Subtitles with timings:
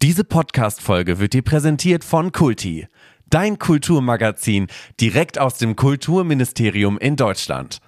[0.00, 2.86] Diese Podcast-Folge wird dir präsentiert von Kulti,
[3.30, 4.68] dein Kulturmagazin
[5.00, 7.80] direkt aus dem Kulturministerium in Deutschland.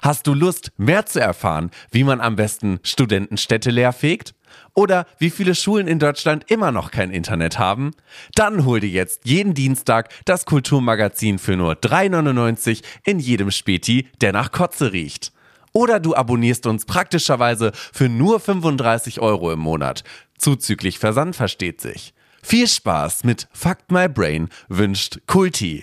[0.00, 4.36] Hast du Lust, mehr zu erfahren, wie man am besten Studentenstädte leerfegt?
[4.74, 7.90] Oder wie viele Schulen in Deutschland immer noch kein Internet haben?
[8.36, 14.32] Dann hol dir jetzt jeden Dienstag das Kulturmagazin für nur 3,99 in jedem Späti, der
[14.32, 15.32] nach Kotze riecht.
[15.76, 20.04] Oder du abonnierst uns praktischerweise für nur 35 Euro im Monat.
[20.38, 22.14] Zuzüglich Versand versteht sich.
[22.42, 25.82] Viel Spaß mit Fuck My Brain wünscht Kulti.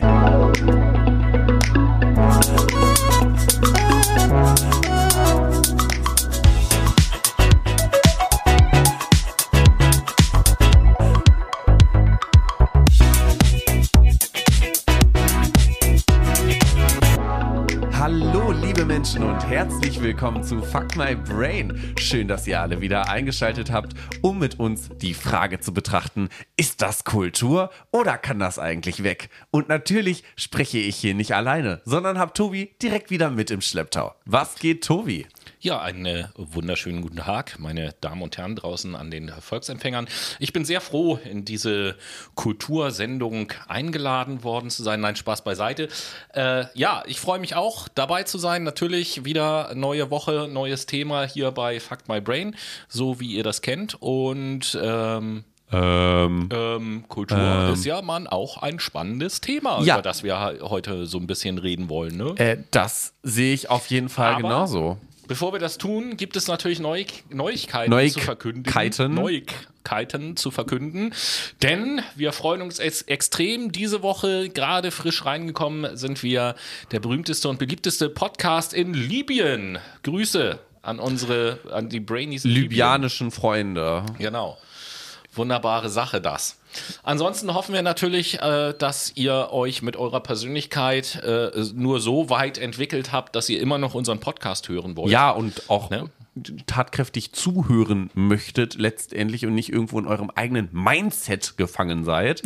[20.01, 21.93] Willkommen zu Fuck My Brain.
[21.99, 26.81] Schön, dass ihr alle wieder eingeschaltet habt, um mit uns die Frage zu betrachten, ist
[26.81, 29.29] das Kultur oder kann das eigentlich weg?
[29.51, 34.15] Und natürlich spreche ich hier nicht alleine, sondern habe Tobi direkt wieder mit im Schlepptau.
[34.25, 35.27] Was geht, Tobi?
[35.63, 40.07] Ja, einen äh, wunderschönen guten Tag, meine Damen und Herren draußen an den Volksempfängern.
[40.39, 41.95] Ich bin sehr froh, in diese
[42.33, 45.01] Kultursendung eingeladen worden zu sein.
[45.01, 45.87] Nein, Spaß beiseite.
[46.33, 48.63] Äh, ja, ich freue mich auch, dabei zu sein.
[48.63, 52.55] Natürlich wieder neue Woche, neues Thema hier bei Fuck My Brain,
[52.87, 54.01] so wie ihr das kennt.
[54.01, 57.73] Und ähm, Ähm, ähm, Kultur Ähm.
[57.73, 59.93] ist ja man auch ein spannendes Thema, Ja.
[59.95, 62.17] über das wir heute so ein bisschen reden wollen.
[62.17, 62.33] Ne?
[62.37, 64.97] äh, das sehe ich auf jeden Fall Aber- genauso.
[65.31, 68.63] Bevor wir das tun, gibt es natürlich Neu Neuigkeiten Neuk- zu verkünden.
[68.63, 69.13] Keiten.
[69.13, 71.13] Neuigkeiten zu verkünden.
[71.63, 73.71] Denn wir freuen uns ex extrem.
[73.71, 76.55] Diese Woche, gerade frisch reingekommen, sind wir
[76.91, 79.79] der berühmteste und beliebteste Podcast in Libyen.
[80.03, 82.43] Grüße an unsere, an die Brainies.
[82.43, 82.69] in Libyen.
[82.69, 84.03] Libyanischen Freunde.
[84.17, 84.57] Genau.
[85.33, 86.57] Wunderbare Sache das.
[87.03, 92.57] Ansonsten hoffen wir natürlich, äh, dass ihr euch mit eurer Persönlichkeit äh, nur so weit
[92.57, 95.11] entwickelt habt, dass ihr immer noch unseren Podcast hören wollt.
[95.11, 96.09] Ja, und auch Ne?
[96.65, 102.41] tatkräftig zuhören möchtet letztendlich und nicht irgendwo in eurem eigenen Mindset gefangen seid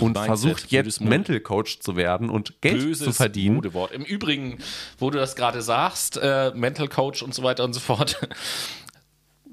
[0.00, 1.00] und Mindset, versucht jetzt.
[1.00, 3.56] Mental Coach zu werden und Geld böses zu verdienen.
[3.56, 3.92] Modewort.
[3.92, 4.58] Im Übrigen,
[4.98, 8.18] wo du das gerade sagst, äh, Mental Coach und so weiter und so fort.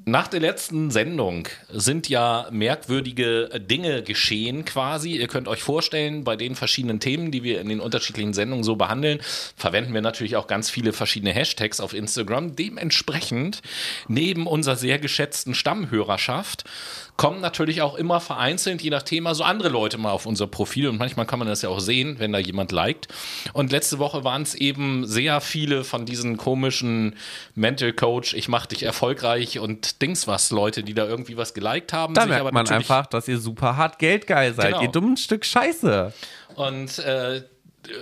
[0.10, 5.18] Nach der letzten Sendung sind ja merkwürdige Dinge geschehen quasi.
[5.18, 8.78] Ihr könnt euch vorstellen, bei den verschiedenen Themen, die wir in den unterschiedlichen Sendungen so
[8.78, 9.20] behandeln,
[9.58, 12.56] verwenden wir natürlich auch ganz viele verschiedene Hashtags auf Instagram.
[12.56, 13.62] Dementsprechend,
[14.08, 16.64] neben unserer sehr geschätzten Stammhörerschaft,
[17.18, 20.88] kommen natürlich auch immer vereinzelt, je nach Thema, so andere Leute mal auf unser Profil.
[20.88, 23.08] Und manchmal kann man das ja auch sehen, wenn da jemand liked.
[23.54, 27.16] Und letzte Woche waren es eben sehr viele von diesen komischen
[27.56, 31.92] Mental Coach, ich mach dich erfolgreich und Dings was Leute, die da irgendwie was geliked
[31.92, 32.14] haben.
[32.14, 34.74] Da merkt aber man einfach, dass ihr super hart geldgeil seid.
[34.74, 34.82] Genau.
[34.84, 36.14] Ihr dummen Stück Scheiße.
[36.56, 37.42] Und äh,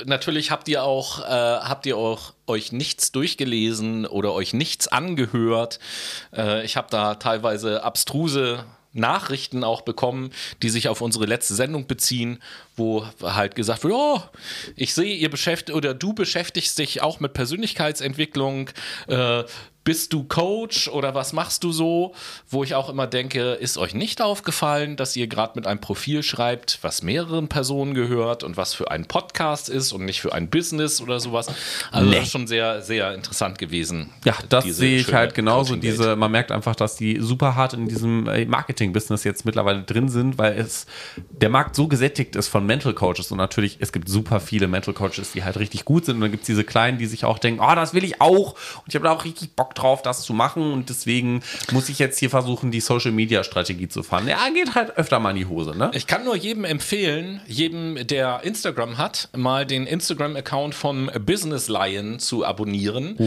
[0.05, 5.79] natürlich habt ihr auch, äh, habt ihr auch euch nichts durchgelesen oder euch nichts angehört.
[6.35, 10.31] Äh, ich habe da teilweise abstruse Nachrichten auch bekommen,
[10.63, 12.41] die sich auf unsere letzte Sendung beziehen,
[12.75, 14.21] wo halt gesagt wird, oh,
[14.75, 18.69] ich sehe, ihr beschäftigt oder du beschäftigst dich auch mit Persönlichkeitsentwicklung.
[19.07, 19.43] Äh,
[19.85, 22.13] bist du Coach oder was machst du so?
[22.49, 26.23] Wo ich auch immer denke, ist euch nicht aufgefallen, dass ihr gerade mit einem Profil
[26.23, 30.49] schreibt, was mehreren Personen gehört und was für ein Podcast ist und nicht für ein
[30.49, 31.47] Business oder sowas?
[31.91, 32.15] Also Nee.
[32.15, 34.09] das ist schon sehr, sehr interessant gewesen.
[34.25, 35.75] Ja, das sehe ich halt genauso.
[35.75, 40.09] Diese, man merkt einfach, dass die super hart in diesem äh, Marketing-Business jetzt mittlerweile drin
[40.09, 40.87] sind, weil es
[41.29, 44.95] der Markt so gesättigt ist von Mental Coaches und natürlich, es gibt super viele Mental
[44.95, 47.37] Coaches, die halt richtig gut sind und dann gibt es diese kleinen, die sich auch
[47.37, 50.21] denken, oh, das will ich auch und ich habe da auch richtig Bock drauf, das
[50.23, 51.41] zu machen und deswegen
[51.71, 54.27] muss ich jetzt hier versuchen, die Social-Media-Strategie zu fahren.
[54.27, 55.91] Ja, geht halt öfter mal in die Hose, ne?
[55.93, 62.19] Ich kann nur jedem empfehlen, jedem, der Instagram hat, mal den Instagram-Account von Business Lion
[62.19, 63.17] zu abonnieren.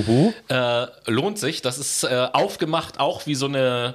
[0.49, 1.63] Äh, lohnt sich.
[1.63, 3.95] Das ist äh, aufgemacht auch wie so eine,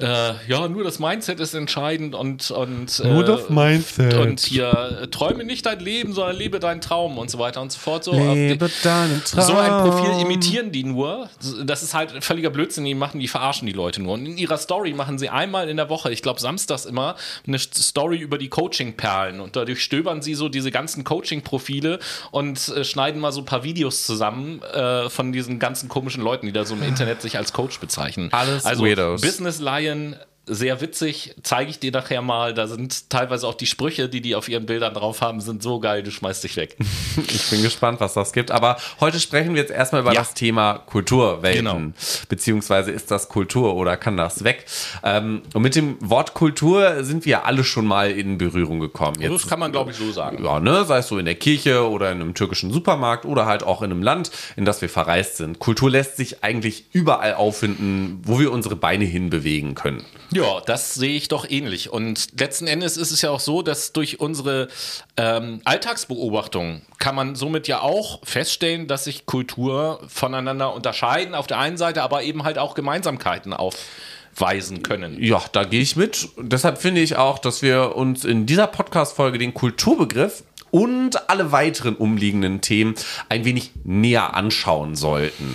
[0.00, 4.14] äh, ja, nur das Mindset ist entscheidend und, und äh, Nur das Mindset.
[4.14, 7.72] Und hier äh, träume nicht dein Leben, sondern lebe deinen Traum und so weiter und
[7.72, 8.04] so fort.
[8.04, 9.44] So, Lebe deinen Traum.
[9.44, 11.28] so ein Profil imitieren die nur.
[11.64, 12.84] Das ist halt völliger Blödsinn.
[12.84, 14.14] Die machen, die verarschen die Leute nur.
[14.14, 17.16] Und in ihrer Story machen sie einmal in der Woche, ich glaube samstags immer,
[17.46, 19.40] eine Story über die Coaching-Perlen.
[19.40, 21.98] Und dadurch stöbern sie so diese ganzen Coaching-Profile
[22.30, 26.46] und äh, schneiden mal so ein paar Videos zusammen äh, von diesen ganzen komischen Leuten,
[26.46, 28.28] die da so im Internet sich als Coach bezeichnen.
[28.32, 29.20] Alles also Weirdos.
[29.20, 30.16] Business Lion
[30.46, 32.52] sehr witzig, zeige ich dir nachher mal.
[32.52, 35.78] Da sind teilweise auch die Sprüche, die die auf ihren Bildern drauf haben, sind so
[35.78, 36.76] geil, du schmeißt dich weg.
[37.28, 38.50] Ich bin gespannt, was das gibt.
[38.50, 40.20] Aber heute sprechen wir jetzt erstmal über ja.
[40.20, 41.64] das Thema Kulturwelten.
[41.64, 41.92] Genau.
[42.28, 44.64] Beziehungsweise ist das Kultur oder kann das weg?
[45.02, 49.20] Ähm, und mit dem Wort Kultur sind wir alle schon mal in Berührung gekommen.
[49.20, 50.42] Jetzt, das kann man, glaube ich, so sagen.
[50.42, 50.84] Ja, ne?
[50.84, 53.90] Sei es so in der Kirche oder in einem türkischen Supermarkt oder halt auch in
[53.90, 55.58] einem Land, in das wir verreist sind.
[55.58, 60.04] Kultur lässt sich eigentlich überall auffinden, wo wir unsere Beine hinbewegen können.
[60.32, 61.90] Ja, das sehe ich doch ähnlich.
[61.90, 64.68] Und letzten Endes ist es ja auch so, dass durch unsere
[65.16, 71.58] ähm, Alltagsbeobachtung kann man somit ja auch feststellen, dass sich Kultur voneinander unterscheiden auf der
[71.58, 75.22] einen Seite, aber eben halt auch Gemeinsamkeiten aufweisen können.
[75.22, 76.28] Ja, da gehe ich mit.
[76.38, 81.94] Deshalb finde ich auch, dass wir uns in dieser Podcast-Folge den Kulturbegriff und alle weiteren
[81.94, 82.94] umliegenden Themen
[83.28, 85.54] ein wenig näher anschauen sollten.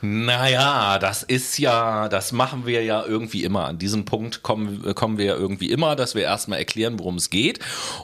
[0.00, 3.66] Naja, das ist ja, das machen wir ja irgendwie immer.
[3.66, 7.28] An diesem Punkt kommen, kommen wir ja irgendwie immer, dass wir erstmal erklären, worum es
[7.28, 7.58] geht.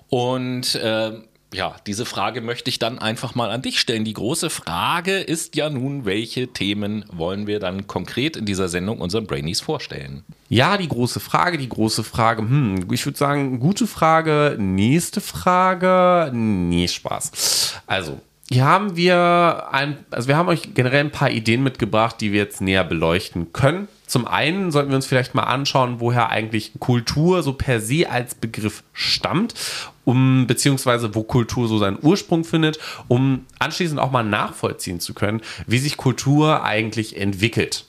[0.08, 1.12] Und äh,
[1.54, 4.04] ja, diese Frage möchte ich dann einfach mal an dich stellen.
[4.04, 9.00] Die große Frage ist ja nun, welche Themen wollen wir dann konkret in dieser Sendung
[9.00, 10.24] unseren Brainies vorstellen?
[10.48, 12.42] Ja, die große Frage, die große Frage.
[12.42, 14.56] Hm, ich würde sagen, gute Frage.
[14.58, 16.30] Nächste Frage.
[16.32, 17.74] Nee, Spaß.
[17.86, 22.32] Also, hier haben wir ein, also wir haben euch generell ein paar Ideen mitgebracht, die
[22.32, 23.88] wir jetzt näher beleuchten können.
[24.06, 28.34] Zum einen sollten wir uns vielleicht mal anschauen, woher eigentlich Kultur so per se als
[28.34, 29.52] Begriff stammt,
[30.06, 35.42] um beziehungsweise wo Kultur so seinen Ursprung findet, um anschließend auch mal nachvollziehen zu können,
[35.66, 37.84] wie sich Kultur eigentlich entwickelt.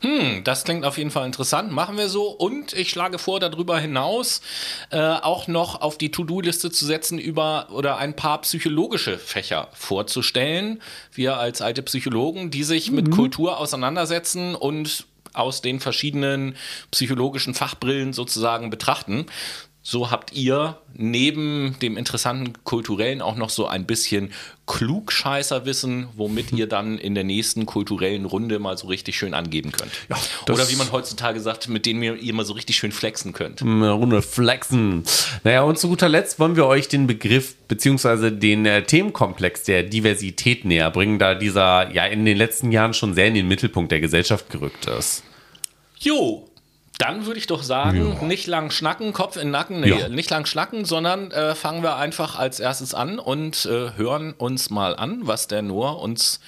[0.00, 1.72] Hm, das klingt auf jeden Fall interessant.
[1.72, 2.28] Machen wir so.
[2.28, 4.40] Und ich schlage vor, darüber hinaus
[4.90, 10.82] äh, auch noch auf die To-Do-Liste zu setzen, über oder ein paar psychologische Fächer vorzustellen.
[11.12, 12.96] Wir als alte Psychologen, die sich mhm.
[12.96, 15.06] mit Kultur auseinandersetzen und
[15.36, 16.56] aus den verschiedenen
[16.90, 19.26] psychologischen Fachbrillen sozusagen betrachten.
[19.88, 24.32] So habt ihr neben dem interessanten kulturellen auch noch so ein bisschen
[24.66, 29.92] Klugscheißerwissen, womit ihr dann in der nächsten kulturellen Runde mal so richtig schön angeben könnt.
[30.08, 30.16] Ja,
[30.52, 33.62] Oder wie man heutzutage sagt, mit denen ihr mal so richtig schön flexen könnt.
[33.62, 35.04] Eine Runde flexen.
[35.44, 38.32] Naja, und zu guter Letzt wollen wir euch den Begriff bzw.
[38.32, 43.14] den äh, Themenkomplex der Diversität näher bringen, da dieser ja in den letzten Jahren schon
[43.14, 45.22] sehr in den Mittelpunkt der Gesellschaft gerückt ist.
[46.00, 46.48] Jo,
[46.98, 48.26] dann würde ich doch sagen, ja.
[48.26, 50.08] nicht lang schnacken, Kopf in Nacken, nee, ja.
[50.08, 54.70] nicht lang schnacken, sondern äh, fangen wir einfach als erstes an und äh, hören uns
[54.70, 56.40] mal an, was der Noah uns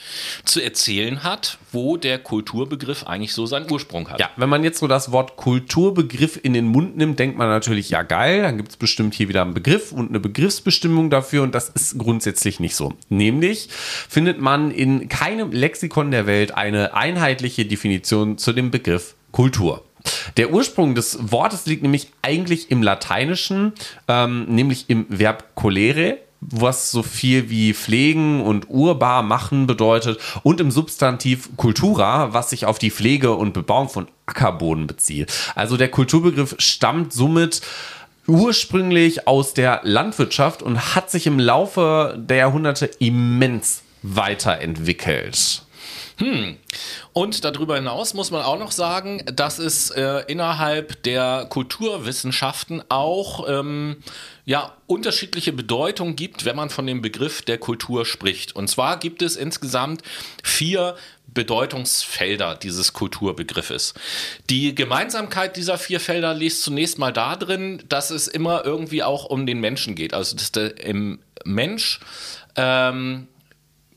[0.45, 4.21] zu erzählen hat, wo der Kulturbegriff eigentlich so seinen Ursprung hat.
[4.21, 7.91] Ja, wenn man jetzt so das Wort Kulturbegriff in den Mund nimmt, denkt man natürlich,
[7.91, 11.55] ja geil, dann gibt es bestimmt hier wieder einen Begriff und eine Begriffsbestimmung dafür und
[11.55, 12.95] das ist grundsätzlich nicht so.
[13.11, 19.85] Nämlich findet man in keinem Lexikon der Welt eine einheitliche Definition zu dem Begriff Kultur.
[20.37, 23.73] Der Ursprung des Wortes liegt nämlich eigentlich im Lateinischen,
[24.07, 30.61] ähm, nämlich im Verb colere, was so viel wie pflegen und urbar machen bedeutet und
[30.61, 35.33] im Substantiv cultura, was sich auf die Pflege und Bebauung von Ackerboden bezieht.
[35.55, 37.61] Also der Kulturbegriff stammt somit
[38.29, 45.63] ursprünglich aus der Landwirtschaft und hat sich im Laufe der Jahrhunderte immens weiterentwickelt.
[46.19, 46.57] Hm.
[47.13, 53.49] Und darüber hinaus muss man auch noch sagen, dass es äh, innerhalb der Kulturwissenschaften auch
[53.49, 53.99] ähm,
[54.45, 58.57] ja, unterschiedliche Bedeutungen gibt, wenn man von dem Begriff der Kultur spricht.
[58.57, 60.03] Und zwar gibt es insgesamt
[60.43, 60.97] vier
[61.29, 63.95] Bedeutungsfelder dieses Kulturbegriffes.
[64.51, 69.47] Die Gemeinsamkeit dieser vier Felder liegt zunächst mal darin, dass es immer irgendwie auch um
[69.47, 70.15] den Menschen geht.
[70.15, 72.01] Also dass der im Mensch
[72.57, 73.29] ähm,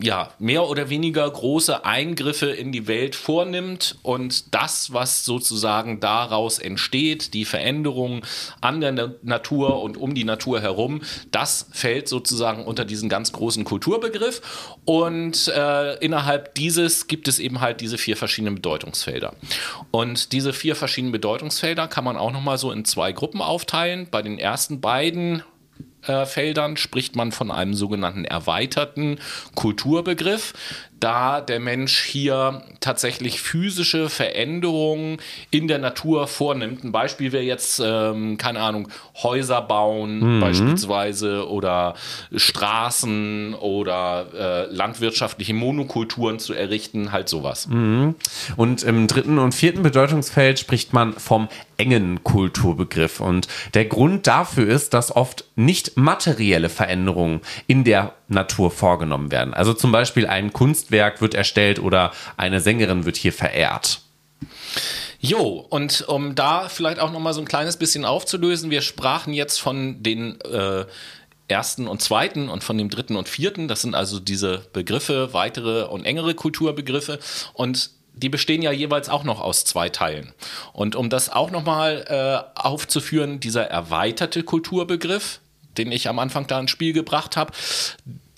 [0.02, 6.60] ja, mehr oder weniger große Eingriffe in die Welt vornimmt und das, was sozusagen daraus
[6.60, 8.26] entsteht, die Veränderung
[8.62, 13.64] an der Natur und um die Natur herum, das fällt sozusagen unter diesen ganz großen
[13.64, 14.42] Kulturbegriff
[14.86, 19.36] und äh, innerhalb dieses gibt es eben halt diese vier verschiedenen Bedeutungsfelder.
[19.92, 24.08] Und diese vier verschiedenen Bedeutungsfelder kann man auch nochmal so in zwei Gruppen aufteilen.
[24.10, 25.44] Bei den ersten beiden
[26.08, 29.20] äh, Feldern spricht man von einem sogenannten erweiterten
[29.56, 30.54] Kulturbegriff
[31.02, 35.18] da der Mensch hier tatsächlich physische Veränderungen
[35.50, 36.84] in der Natur vornimmt.
[36.84, 38.88] Ein Beispiel wäre jetzt, ähm, keine Ahnung,
[39.22, 40.40] Häuser bauen mhm.
[40.40, 41.96] beispielsweise oder
[42.34, 47.68] Straßen oder äh, landwirtschaftliche Monokulturen zu errichten, halt sowas.
[47.68, 48.16] Mhm.
[48.56, 51.50] Und im dritten und vierten Bedeutungsfeld spricht man vom
[51.82, 53.20] engen Kulturbegriff.
[53.20, 59.56] Und der Grund dafür ist, dass oft nicht materielle Veränderungen in der Natur vorgenommen werden.
[59.56, 64.02] Also zum Beispiel ein Kunstwerk wird erstellt oder eine Sängerin wird hier verehrt.
[65.20, 69.34] Jo, und um da vielleicht auch noch mal so ein kleines bisschen aufzulösen, wir sprachen
[69.34, 70.86] jetzt von den äh,
[71.48, 73.68] ersten und zweiten und von dem dritten und vierten.
[73.68, 77.20] Das sind also diese Begriffe, weitere und engere Kulturbegriffe.
[77.54, 80.34] Und die bestehen ja jeweils auch noch aus zwei Teilen.
[80.74, 85.40] Und um das auch nochmal äh, aufzuführen, dieser erweiterte Kulturbegriff,
[85.78, 87.54] den ich am Anfang da ins Spiel gebracht habe,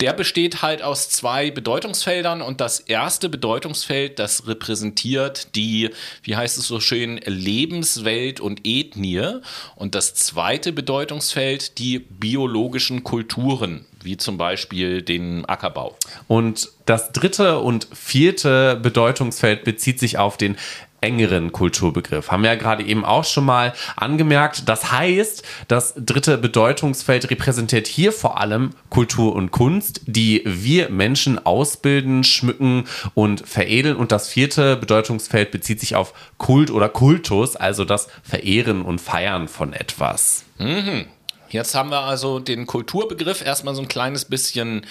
[0.00, 5.90] der besteht halt aus zwei Bedeutungsfeldern und das erste Bedeutungsfeld, das repräsentiert die,
[6.22, 9.40] wie heißt es so schön, Lebenswelt und Ethnie
[9.76, 15.96] und das zweite Bedeutungsfeld die biologischen Kulturen, wie zum Beispiel den Ackerbau.
[16.28, 20.56] Und das dritte und vierte Bedeutungsfeld bezieht sich auf den
[21.04, 22.30] engeren Kulturbegriff.
[22.30, 24.68] Haben wir ja gerade eben auch schon mal angemerkt.
[24.68, 31.44] Das heißt, das dritte Bedeutungsfeld repräsentiert hier vor allem Kultur und Kunst, die wir Menschen
[31.44, 33.96] ausbilden, schmücken und veredeln.
[33.96, 39.46] Und das vierte Bedeutungsfeld bezieht sich auf Kult oder Kultus, also das Verehren und Feiern
[39.46, 40.44] von etwas.
[40.58, 41.04] Mhm.
[41.50, 44.86] Jetzt haben wir also den Kulturbegriff erstmal so ein kleines bisschen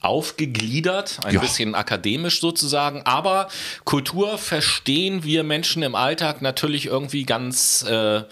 [0.00, 1.40] aufgegliedert, ein ja.
[1.40, 3.02] bisschen akademisch sozusagen.
[3.02, 3.48] Aber
[3.84, 8.22] Kultur verstehen wir Menschen im Alltag natürlich irgendwie ganz äh,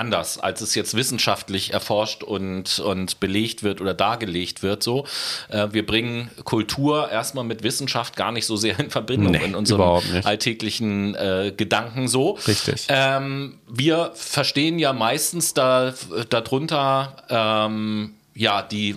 [0.00, 4.82] anders, als es jetzt wissenschaftlich erforscht und, und belegt wird oder dargelegt wird.
[4.82, 5.06] So,
[5.50, 9.54] äh, wir bringen Kultur erstmal mit Wissenschaft gar nicht so sehr in Verbindung nee, in
[9.54, 12.38] unserem alltäglichen äh, Gedanken so.
[12.48, 12.86] Richtig.
[12.88, 15.92] Ähm, wir verstehen ja meistens da,
[16.30, 18.96] darunter ähm, ja die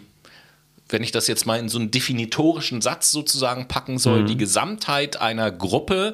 [0.93, 4.27] wenn ich das jetzt mal in so einen definitorischen Satz sozusagen packen soll, mhm.
[4.27, 6.13] die Gesamtheit einer Gruppe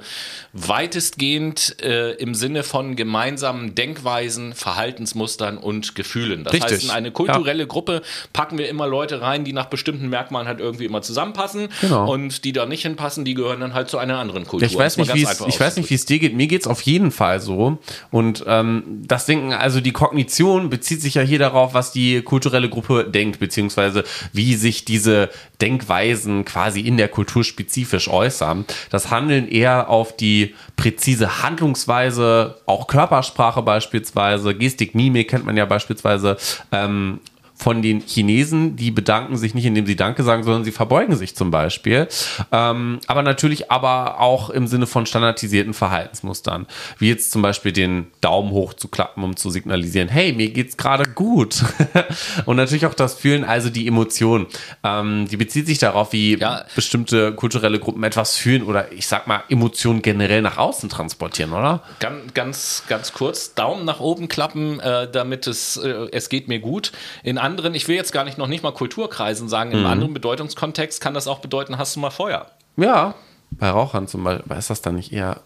[0.53, 6.45] weitestgehend äh, im Sinne von gemeinsamen Denkweisen, Verhaltensmustern und Gefühlen.
[6.45, 6.71] Das Richtig.
[6.71, 7.67] heißt, in eine kulturelle ja.
[7.67, 8.01] Gruppe
[8.33, 12.12] packen wir immer Leute rein, die nach bestimmten Merkmalen halt irgendwie immer zusammenpassen genau.
[12.12, 14.65] und die da nicht hinpassen, die gehören dann halt zu einer anderen Kultur.
[14.65, 16.36] Ich weiß nicht, wie es, ich weiß nicht, wie es dir geht.
[16.36, 17.79] Mir geht es auf jeden Fall so.
[18.12, 22.69] Und ähm, das Denken, also die Kognition bezieht sich ja hier darauf, was die kulturelle
[22.69, 25.30] Gruppe denkt, beziehungsweise wie sie sich diese
[25.62, 28.66] Denkweisen quasi in der Kultur spezifisch äußern.
[28.90, 35.66] Das Handeln eher auf die präzise Handlungsweise, auch Körpersprache beispielsweise, Gestik, Mimik kennt man ja
[35.66, 36.38] beispielsweise,
[36.72, 37.20] ähm,
[37.60, 41.36] von den Chinesen, die bedanken sich nicht, indem sie Danke sagen, sondern sie verbeugen sich
[41.36, 42.08] zum Beispiel.
[42.54, 46.68] Ähm, aber natürlich aber auch im Sinne von standardisierten Verhaltensmustern.
[47.00, 50.78] Wie jetzt zum Beispiel den Daumen hoch zu klappen, um zu signalisieren, hey, mir geht's
[50.78, 51.66] gerade gut.
[52.46, 54.48] Und natürlich auch das Fühlen, also die Emotion.
[54.86, 56.63] Ähm, die bezieht sich darauf, wie ja.
[56.75, 61.84] bestimmte kulturelle Gruppen etwas fühlen oder ich sag mal, Emotionen generell nach außen transportieren, oder?
[62.00, 66.60] Ganz, ganz, ganz kurz, Daumen nach oben klappen, äh, damit es, äh, es geht mir
[66.60, 66.94] gut.
[67.24, 69.86] In anderen, ich will jetzt gar nicht noch nicht mal Kulturkreisen sagen, im mhm.
[69.86, 72.48] anderen Bedeutungskontext kann das auch bedeuten, hast du mal Feuer.
[72.77, 73.15] Ja,
[73.51, 75.41] bei Rauchern zum Beispiel, ist das dann nicht eher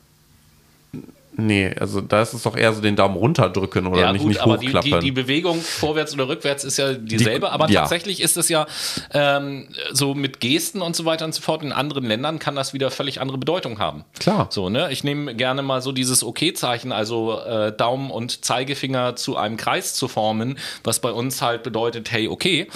[1.35, 4.29] Nee, also da ist es doch eher so den Daumen runterdrücken oder ja, nicht, gut,
[4.29, 4.81] nicht aber hochklappen.
[4.83, 7.81] Die, die, die, Bewegung vorwärts oder rückwärts ist ja dieselbe, die, aber ja.
[7.81, 8.67] tatsächlich ist es ja
[9.13, 11.63] ähm, so mit Gesten und so weiter und so fort.
[11.63, 14.03] In anderen Ländern kann das wieder völlig andere Bedeutung haben.
[14.19, 14.47] Klar.
[14.51, 14.91] So, ne?
[14.91, 19.95] Ich nehme gerne mal so dieses Okay-Zeichen, also äh, Daumen und Zeigefinger zu einem Kreis
[19.95, 22.67] zu formen, was bei uns halt bedeutet, hey, okay.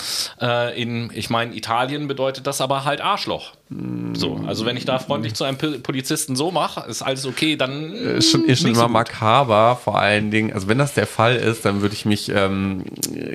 [0.41, 3.53] Äh, in, ich meine, Italien bedeutet das aber halt Arschloch.
[3.69, 7.91] So, also wenn ich da freundlich zu einem Polizisten so mache, ist alles okay, dann.
[7.91, 10.53] Ist schon, ist schon immer so makaber, vor allen Dingen.
[10.53, 12.85] Also, wenn das der Fall ist, dann würde ich mich ähm,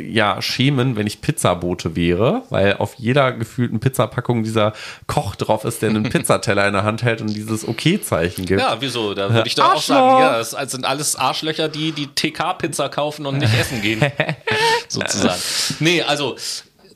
[0.00, 4.72] ja schämen, wenn ich Pizzabote wäre, weil auf jeder gefühlten Pizzapackung dieser
[5.06, 8.62] Koch drauf ist, der einen Pizzateller in der Hand hält und dieses Okay-Zeichen gibt.
[8.62, 9.12] Ja, wieso?
[9.12, 13.26] Da würde ich doch auch sagen, ja, es sind alles Arschlöcher, die die TK-Pizza kaufen
[13.26, 14.00] und nicht essen gehen.
[14.88, 15.40] sozusagen.
[15.80, 16.36] Nee, also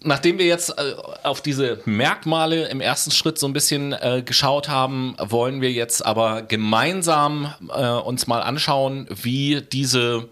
[0.02, 4.68] nachdem wir jetzt äh, auf diese Merkmale im ersten Schritt so ein bisschen äh, geschaut
[4.68, 10.28] haben, wollen wir jetzt aber gemeinsam äh, uns mal anschauen, wie diese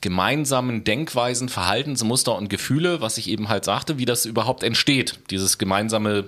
[0.00, 5.58] gemeinsamen Denkweisen, Verhaltensmuster und Gefühle, was ich eben halt sagte, wie das überhaupt entsteht, dieses
[5.58, 6.24] gemeinsame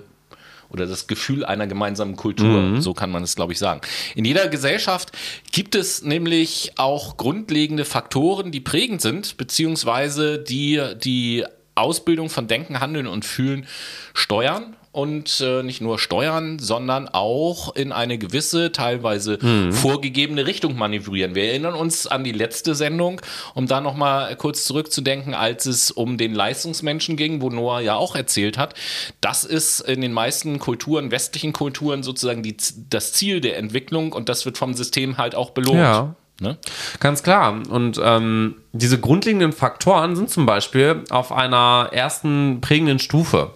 [0.69, 2.81] oder das Gefühl einer gemeinsamen Kultur, mhm.
[2.81, 3.81] so kann man es, glaube ich, sagen.
[4.15, 5.11] In jeder Gesellschaft
[5.51, 11.45] gibt es nämlich auch grundlegende Faktoren, die prägend sind, beziehungsweise die die
[11.79, 13.67] Ausbildung von Denken, Handeln und Fühlen
[14.13, 19.71] steuern und äh, nicht nur steuern, sondern auch in eine gewisse, teilweise mhm.
[19.71, 21.35] vorgegebene Richtung manövrieren.
[21.35, 23.21] Wir erinnern uns an die letzte Sendung,
[23.53, 28.15] um da nochmal kurz zurückzudenken, als es um den Leistungsmenschen ging, wo Noah ja auch
[28.15, 28.73] erzählt hat.
[29.21, 32.57] Das ist in den meisten Kulturen, westlichen Kulturen sozusagen die,
[32.89, 35.79] das Ziel der Entwicklung und das wird vom System halt auch belohnt.
[35.79, 36.15] Ja.
[36.39, 36.57] Ne?
[36.99, 37.61] Ganz klar.
[37.69, 43.51] Und ähm, diese grundlegenden Faktoren sind zum Beispiel auf einer ersten prägenden Stufe,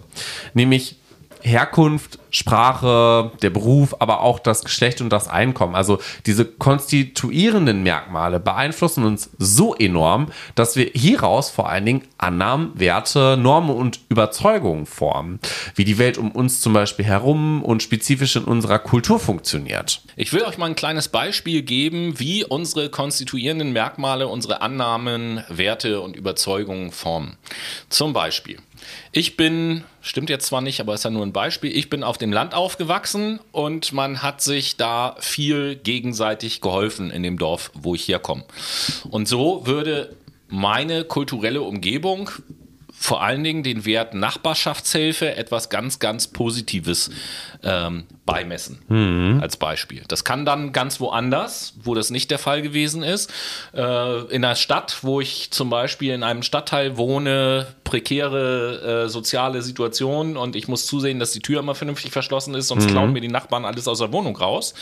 [0.52, 0.96] nämlich
[1.44, 5.74] Herkunft, Sprache, der Beruf, aber auch das Geschlecht und das Einkommen.
[5.74, 12.72] Also diese konstituierenden Merkmale beeinflussen uns so enorm, dass wir hieraus vor allen Dingen Annahmen,
[12.74, 15.38] Werte, Normen und Überzeugungen formen,
[15.74, 20.00] wie die Welt um uns zum Beispiel herum und spezifisch in unserer Kultur funktioniert.
[20.16, 26.00] Ich will euch mal ein kleines Beispiel geben, wie unsere konstituierenden Merkmale unsere Annahmen, Werte
[26.00, 27.36] und Überzeugungen formen.
[27.90, 28.58] Zum Beispiel.
[29.12, 32.18] Ich bin, stimmt jetzt zwar nicht, aber ist ja nur ein Beispiel, ich bin auf
[32.18, 37.94] dem Land aufgewachsen und man hat sich da viel gegenseitig geholfen in dem Dorf, wo
[37.94, 38.44] ich herkomme.
[39.10, 40.16] Und so würde
[40.48, 42.30] meine kulturelle Umgebung
[43.04, 47.10] vor allen Dingen den Wert Nachbarschaftshilfe etwas ganz, ganz Positives
[47.62, 49.40] ähm, beimessen, mhm.
[49.42, 50.04] als Beispiel.
[50.08, 53.30] Das kann dann ganz woanders, wo das nicht der Fall gewesen ist.
[53.74, 59.60] Äh, in einer Stadt, wo ich zum Beispiel in einem Stadtteil wohne, prekäre äh, soziale
[59.60, 62.92] Situation und ich muss zusehen, dass die Tür immer vernünftig verschlossen ist, sonst mhm.
[62.92, 64.72] klauen mir die Nachbarn alles aus der Wohnung raus.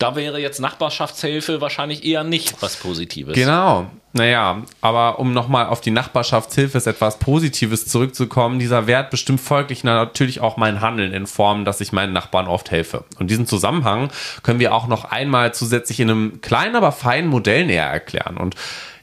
[0.00, 3.36] Da wäre jetzt Nachbarschaftshilfe wahrscheinlich eher nicht was Positives.
[3.36, 3.88] Genau.
[4.12, 9.84] Naja, aber um nochmal auf die Nachbarschaftshilfe ist etwas Positives zurückzukommen, dieser Wert bestimmt folglich
[9.84, 13.04] natürlich auch mein Handeln in Form, dass ich meinen Nachbarn oft helfe.
[13.20, 14.10] Und diesen Zusammenhang
[14.42, 18.36] können wir auch noch einmal zusätzlich in einem kleinen, aber feinen Modell näher erklären.
[18.36, 18.56] Und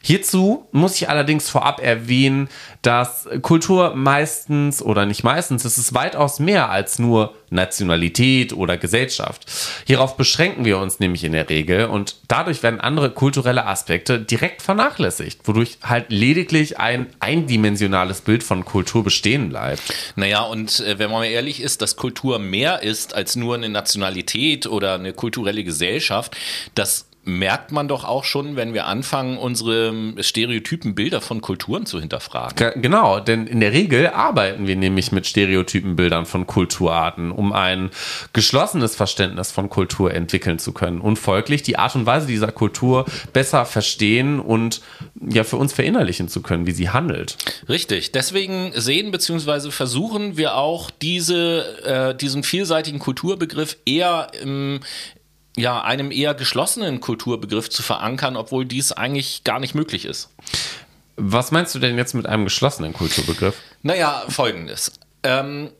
[0.07, 2.47] Hierzu muss ich allerdings vorab erwähnen,
[2.81, 9.51] dass Kultur meistens oder nicht meistens, es ist weitaus mehr als nur Nationalität oder Gesellschaft.
[9.85, 14.61] Hierauf beschränken wir uns nämlich in der Regel und dadurch werden andere kulturelle Aspekte direkt
[14.61, 19.81] vernachlässigt, wodurch halt lediglich ein eindimensionales Bild von Kultur bestehen bleibt.
[20.15, 23.67] Naja, und äh, wenn man mal ehrlich ist, dass Kultur mehr ist als nur eine
[23.67, 26.37] Nationalität oder eine kulturelle Gesellschaft,
[26.75, 32.00] das merkt man doch auch schon, wenn wir anfangen, unsere stereotypen Bilder von Kulturen zu
[32.00, 32.81] hinterfragen.
[32.81, 37.89] Genau, denn in der Regel arbeiten wir nämlich mit stereotypen Bildern von Kulturarten, um ein
[38.34, 43.05] geschlossenes Verständnis von Kultur entwickeln zu können und folglich die Art und Weise dieser Kultur
[43.34, 44.81] besser verstehen und
[45.19, 47.38] ja für uns verinnerlichen zu können, wie sie handelt.
[47.67, 49.72] Richtig, deswegen sehen bzw.
[49.72, 54.79] versuchen wir auch diese, äh, diesen vielseitigen Kulturbegriff eher im,
[55.57, 60.29] ja, einem eher geschlossenen Kulturbegriff zu verankern, obwohl dies eigentlich gar nicht möglich ist.
[61.17, 63.55] Was meinst du denn jetzt mit einem geschlossenen Kulturbegriff?
[63.81, 64.93] Naja, folgendes.
[65.23, 65.71] Ähm,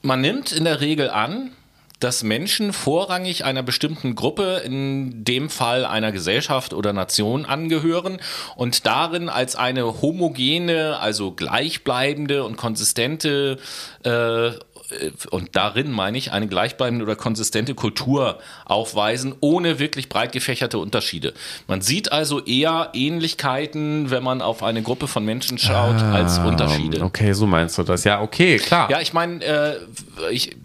[0.00, 1.50] man nimmt in der Regel an,
[2.00, 8.18] dass Menschen vorrangig einer bestimmten Gruppe, in dem Fall einer Gesellschaft oder Nation, angehören
[8.54, 13.58] und darin als eine homogene, also gleichbleibende und konsistente
[14.04, 14.50] äh,
[15.30, 21.34] und darin meine ich eine gleichbleibende oder konsistente Kultur aufweisen, ohne wirklich breit gefächerte Unterschiede.
[21.66, 26.38] Man sieht also eher Ähnlichkeiten, wenn man auf eine Gruppe von Menschen schaut, ah, als
[26.38, 27.02] Unterschiede.
[27.02, 28.04] Okay, so meinst du das.
[28.04, 28.90] Ja, okay, klar.
[28.90, 29.76] Ja, ich meine, äh,
[30.30, 30.56] ich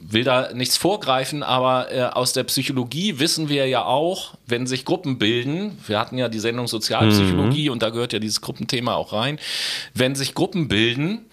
[0.00, 4.84] will da nichts vorgreifen, aber äh, aus der Psychologie wissen wir ja auch, wenn sich
[4.84, 7.72] Gruppen bilden, wir hatten ja die Sendung Sozialpsychologie mhm.
[7.72, 9.38] und da gehört ja dieses Gruppenthema auch rein,
[9.94, 11.26] wenn sich Gruppen bilden,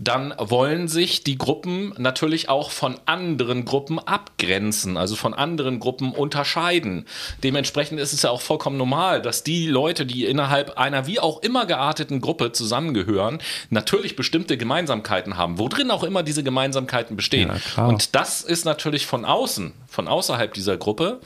[0.00, 6.12] dann wollen sich die Gruppen natürlich auch von anderen Gruppen abgrenzen, also von anderen Gruppen
[6.12, 7.06] unterscheiden.
[7.42, 11.42] Dementsprechend ist es ja auch vollkommen normal, dass die Leute, die innerhalb einer wie auch
[11.42, 13.38] immer gearteten Gruppe zusammengehören,
[13.70, 17.50] natürlich bestimmte Gemeinsamkeiten haben, wo drin auch immer diese Gemeinsamkeiten bestehen.
[17.76, 21.20] Ja, Und das ist natürlich von außen, von außerhalb dieser Gruppe,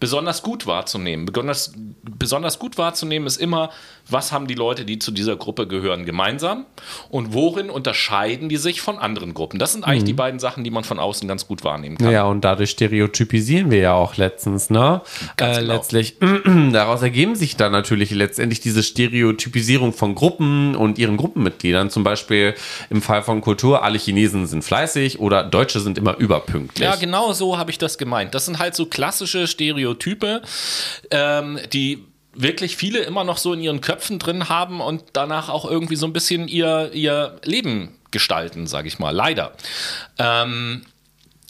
[0.00, 1.26] besonders gut wahrzunehmen.
[1.26, 3.70] Besonders, besonders gut wahrzunehmen ist immer,
[4.08, 6.66] was haben die Leute, die zu dieser Gruppe gehören, gemeinsam
[7.08, 9.58] und worin unterscheiden die sich von anderen Gruppen.
[9.58, 10.06] Das sind eigentlich mhm.
[10.06, 12.10] die beiden Sachen, die man von außen ganz gut wahrnehmen kann.
[12.10, 15.00] Ja, und dadurch stereotypisieren wir ja auch letztens, ne?
[15.36, 15.74] Äh, genau.
[15.74, 16.16] Letztlich,
[16.72, 21.90] daraus ergeben sich dann natürlich letztendlich diese Stereotypisierung von Gruppen und ihren Gruppenmitgliedern.
[21.90, 22.54] Zum Beispiel
[22.90, 26.84] im Fall von Kultur, alle Chinesen sind fleißig oder Deutsche sind immer überpünktlich.
[26.84, 28.34] Ja, genau so habe ich das gemeint.
[28.34, 30.42] Das sind halt so klassische Stereotype,
[31.10, 35.64] ähm, die wirklich viele immer noch so in ihren Köpfen drin haben und danach auch
[35.64, 39.10] irgendwie so ein bisschen ihr, ihr Leben gestalten, sage ich mal.
[39.10, 39.52] Leider.
[40.18, 40.82] Ähm,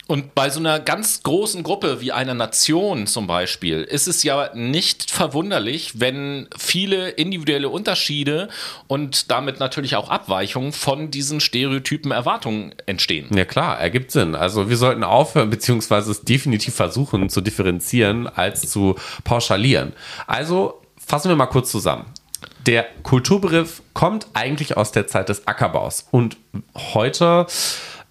[0.07, 4.51] und bei so einer ganz großen Gruppe wie einer Nation zum Beispiel ist es ja
[4.55, 8.49] nicht verwunderlich, wenn viele individuelle Unterschiede
[8.87, 13.35] und damit natürlich auch Abweichungen von diesen Stereotypen Erwartungen entstehen.
[13.35, 14.35] Ja klar, ergibt Sinn.
[14.35, 19.95] Also wir sollten aufhören, beziehungsweise es definitiv versuchen zu differenzieren, als zu pauschalieren.
[20.27, 22.05] Also fassen wir mal kurz zusammen.
[22.67, 26.37] Der Kulturbegriff kommt eigentlich aus der Zeit des Ackerbaus und
[26.77, 27.47] heute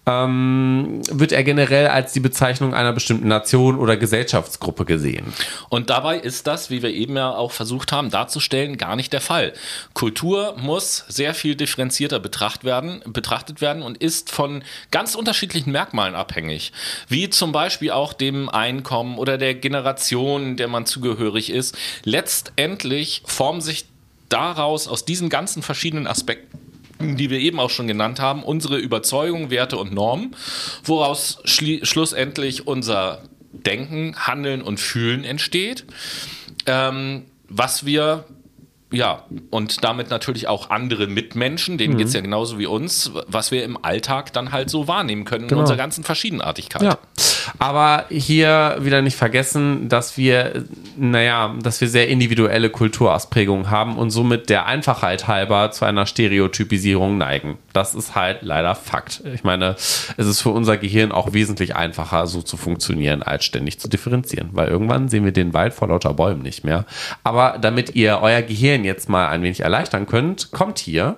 [0.06, 5.32] ähm, wird er generell als die Bezeichnung einer bestimmten Nation oder Gesellschaftsgruppe gesehen.
[5.68, 9.20] Und dabei ist das, wie wir eben ja auch versucht haben darzustellen, gar nicht der
[9.20, 9.54] Fall.
[9.94, 16.14] Kultur muss sehr viel differenzierter betracht werden, betrachtet werden und ist von ganz unterschiedlichen Merkmalen
[16.14, 16.72] abhängig.
[17.08, 21.76] Wie zum Beispiel auch dem Einkommen oder der Generation, der man zugehörig ist.
[22.04, 23.86] Letztendlich formen sich
[24.28, 26.58] daraus, aus diesen ganzen verschiedenen Aspekten,
[27.16, 30.34] die wir eben auch schon genannt haben, unsere Überzeugungen, Werte und Normen,
[30.84, 35.84] woraus schlussendlich unser Denken, Handeln und Fühlen entsteht,
[36.66, 38.24] ähm, was wir
[38.94, 41.98] ja, und damit natürlich auch andere Mitmenschen, denen mhm.
[41.98, 45.48] geht es ja genauso wie uns, was wir im Alltag dann halt so wahrnehmen können
[45.48, 45.58] genau.
[45.58, 46.82] in unserer ganzen Verschiedenartigkeit.
[46.82, 46.98] Ja.
[47.58, 50.64] Aber hier wieder nicht vergessen, dass wir,
[50.96, 57.18] naja, dass wir sehr individuelle Kulturausprägungen haben und somit der Einfachheit halber zu einer Stereotypisierung
[57.18, 57.58] neigen.
[57.72, 59.22] Das ist halt leider Fakt.
[59.34, 63.78] Ich meine, es ist für unser Gehirn auch wesentlich einfacher, so zu funktionieren, als ständig
[63.80, 66.84] zu differenzieren, weil irgendwann sehen wir den Wald vor lauter Bäumen nicht mehr.
[67.22, 71.16] Aber damit ihr euer Gehirn jetzt mal ein wenig erleichtern könnt, kommt hier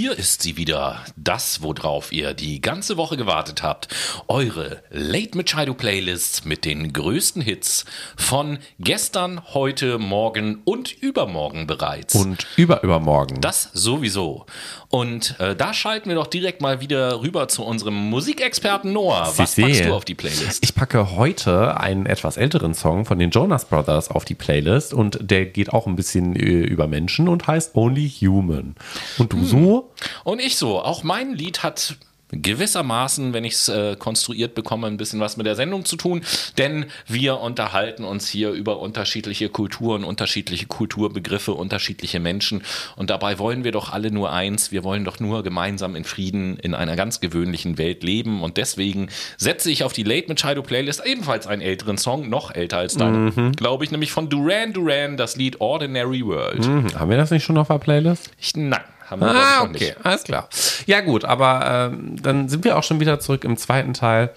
[0.00, 3.88] Hier ist sie wieder, das, worauf ihr die ganze Woche gewartet habt.
[4.28, 7.84] Eure Late Machado Playlist mit den größten Hits
[8.16, 12.14] von gestern, heute, morgen und übermorgen bereits.
[12.14, 13.40] Und überübermorgen.
[13.40, 14.46] Das sowieso.
[14.88, 19.32] Und äh, da schalten wir doch direkt mal wieder rüber zu unserem Musikexperten Noah.
[19.36, 20.62] Was Sie packst du auf die Playlist?
[20.62, 25.18] Ich packe heute einen etwas älteren Song von den Jonas Brothers auf die Playlist und
[25.20, 28.76] der geht auch ein bisschen äh, über Menschen und heißt Only Human.
[29.18, 29.44] Und du hm.
[29.44, 29.87] so?
[30.24, 30.82] Und ich so.
[30.82, 31.96] Auch mein Lied hat
[32.30, 36.22] gewissermaßen, wenn ich es äh, konstruiert bekomme, ein bisschen was mit der Sendung zu tun,
[36.58, 42.62] denn wir unterhalten uns hier über unterschiedliche Kulturen, unterschiedliche Kulturbegriffe, unterschiedliche Menschen
[42.96, 46.58] und dabei wollen wir doch alle nur eins, wir wollen doch nur gemeinsam in Frieden
[46.58, 49.08] in einer ganz gewöhnlichen Welt leben und deswegen
[49.38, 53.32] setze ich auf die Late Machado Playlist ebenfalls einen älteren Song, noch älter als deine,
[53.34, 53.52] mhm.
[53.52, 56.66] glaube ich, nämlich von Duran Duran, das Lied Ordinary World.
[56.66, 56.98] Mhm.
[56.98, 58.30] Haben wir das nicht schon auf der Playlist?
[58.38, 58.80] Ich, nein.
[59.10, 59.96] Haben wir ah, okay, nicht.
[60.04, 60.48] alles klar.
[60.86, 64.30] Ja gut, aber ähm, dann sind wir auch schon wieder zurück im zweiten Teil.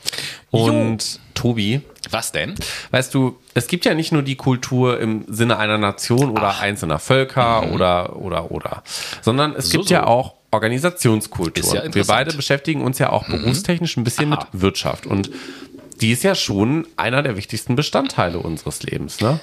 [0.49, 1.19] Und jo.
[1.33, 1.81] Tobi.
[2.09, 2.55] Was denn?
[2.91, 6.61] Weißt du, es gibt ja nicht nur die Kultur im Sinne einer Nation oder Ach.
[6.61, 7.73] einzelner Völker mhm.
[7.73, 8.83] oder, oder, oder,
[9.21, 9.93] sondern es so, gibt so.
[9.93, 11.75] ja auch Organisationskultur.
[11.75, 13.41] Ja wir beide beschäftigen uns ja auch mhm.
[13.41, 14.47] berufstechnisch ein bisschen Aha.
[14.51, 15.31] mit Wirtschaft und
[16.01, 19.39] die ist ja schon einer der wichtigsten Bestandteile unseres Lebens, ne?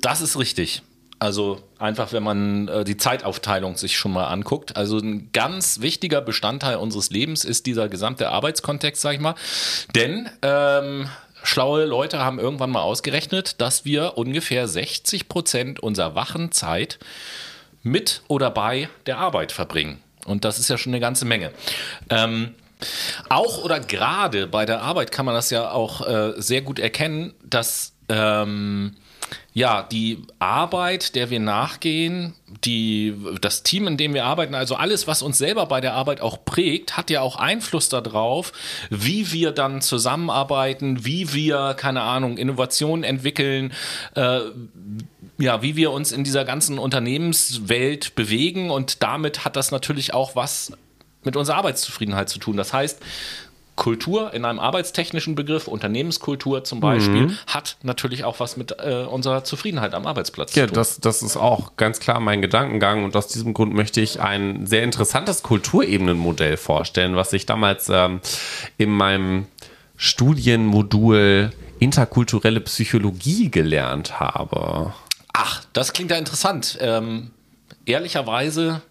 [0.00, 0.82] Das ist richtig.
[1.18, 4.76] Also einfach, wenn man äh, die Zeitaufteilung sich schon mal anguckt.
[4.76, 9.34] Also ein ganz wichtiger Bestandteil unseres Lebens ist dieser gesamte Arbeitskontext, sag ich mal.
[9.94, 11.08] Denn ähm,
[11.42, 16.98] schlaue Leute haben irgendwann mal ausgerechnet, dass wir ungefähr 60 Prozent unserer wachen Zeit
[17.82, 20.00] mit oder bei der Arbeit verbringen.
[20.24, 21.52] Und das ist ja schon eine ganze Menge.
[22.10, 22.54] Ähm,
[23.28, 27.34] auch oder gerade bei der Arbeit kann man das ja auch äh, sehr gut erkennen,
[27.42, 28.94] dass ähm,
[29.52, 35.06] ja, die Arbeit, der wir nachgehen, die, das Team, in dem wir arbeiten, also alles,
[35.08, 38.52] was uns selber bei der Arbeit auch prägt, hat ja auch Einfluss darauf,
[38.90, 43.72] wie wir dann zusammenarbeiten, wie wir, keine Ahnung, Innovationen entwickeln,
[44.14, 44.40] äh,
[45.38, 50.36] ja, wie wir uns in dieser ganzen Unternehmenswelt bewegen und damit hat das natürlich auch
[50.36, 50.72] was
[51.24, 52.56] mit unserer Arbeitszufriedenheit zu tun.
[52.56, 53.00] Das heißt,
[53.78, 57.38] Kultur in einem arbeitstechnischen Begriff, Unternehmenskultur zum Beispiel, mhm.
[57.46, 60.74] hat natürlich auch was mit äh, unserer Zufriedenheit am Arbeitsplatz ja, zu tun.
[60.74, 64.20] Ja, das, das ist auch ganz klar mein Gedankengang und aus diesem Grund möchte ich
[64.20, 68.20] ein sehr interessantes Kulturebenenmodell vorstellen, was ich damals ähm,
[68.76, 69.46] in meinem
[69.96, 74.92] Studienmodul interkulturelle Psychologie gelernt habe.
[75.32, 76.78] Ach, das klingt ja interessant.
[76.80, 77.30] Ähm,
[77.86, 78.82] ehrlicherweise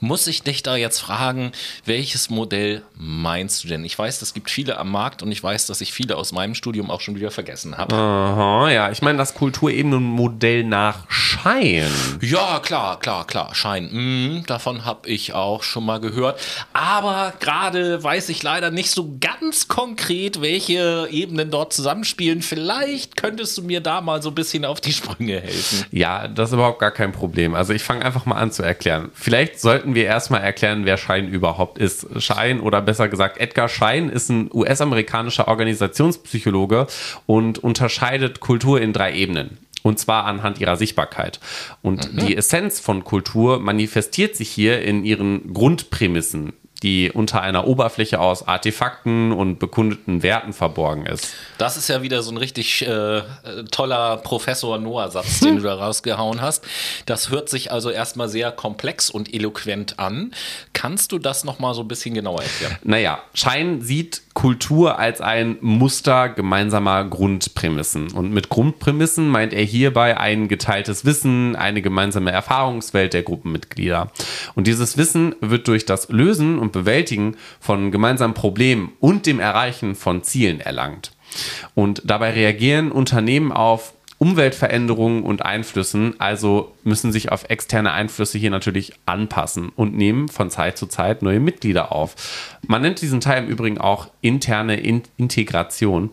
[0.00, 1.52] muss ich dich da jetzt fragen,
[1.84, 3.84] welches Modell meinst du denn?
[3.84, 6.54] Ich weiß, es gibt viele am Markt und ich weiß, dass ich viele aus meinem
[6.54, 7.94] Studium auch schon wieder vergessen habe.
[7.94, 11.90] Aha, ja, ich meine das Kulturebenenmodell nach Schein.
[12.20, 13.88] Ja, klar, klar, klar, Schein.
[13.92, 16.40] Mhm, davon habe ich auch schon mal gehört.
[16.72, 22.42] Aber gerade weiß ich leider nicht so ganz konkret, welche Ebenen dort zusammenspielen.
[22.42, 25.84] Vielleicht könntest du mir da mal so ein bisschen auf die Sprünge helfen.
[25.90, 27.54] Ja, das ist überhaupt gar kein Problem.
[27.54, 29.10] Also ich fange einfach mal an zu erklären.
[29.14, 32.20] Vielleicht sollten sollten wir erstmal erklären, wer Schein überhaupt ist.
[32.20, 36.88] Schein oder besser gesagt Edgar Schein ist ein US-amerikanischer Organisationspsychologe
[37.26, 39.58] und unterscheidet Kultur in drei Ebenen.
[39.82, 41.38] Und zwar anhand ihrer Sichtbarkeit.
[41.82, 42.18] Und mhm.
[42.18, 48.46] die Essenz von Kultur manifestiert sich hier in ihren Grundprämissen die unter einer Oberfläche aus
[48.46, 51.32] Artefakten und bekundeten Werten verborgen ist.
[51.58, 53.22] Das ist ja wieder so ein richtig äh,
[53.70, 56.64] toller Professor Noah-Satz, den du da rausgehauen hast.
[57.06, 60.32] Das hört sich also erstmal sehr komplex und eloquent an.
[60.72, 62.76] Kannst du das nochmal so ein bisschen genauer erklären?
[62.84, 68.12] Naja, Schein sieht Kultur als ein Muster gemeinsamer Grundprämissen.
[68.12, 74.12] Und mit Grundprämissen meint er hierbei ein geteiltes Wissen, eine gemeinsame Erfahrungswelt der Gruppenmitglieder.
[74.54, 79.94] Und dieses Wissen wird durch das Lösen und Bewältigen von gemeinsamen Problemen und dem Erreichen
[79.94, 81.12] von Zielen erlangt.
[81.74, 88.50] Und dabei reagieren Unternehmen auf Umweltveränderungen und Einflüssen, also müssen sich auf externe Einflüsse hier
[88.50, 92.58] natürlich anpassen und nehmen von Zeit zu Zeit neue Mitglieder auf.
[92.66, 96.10] Man nennt diesen Teil im Übrigen auch interne In Integration.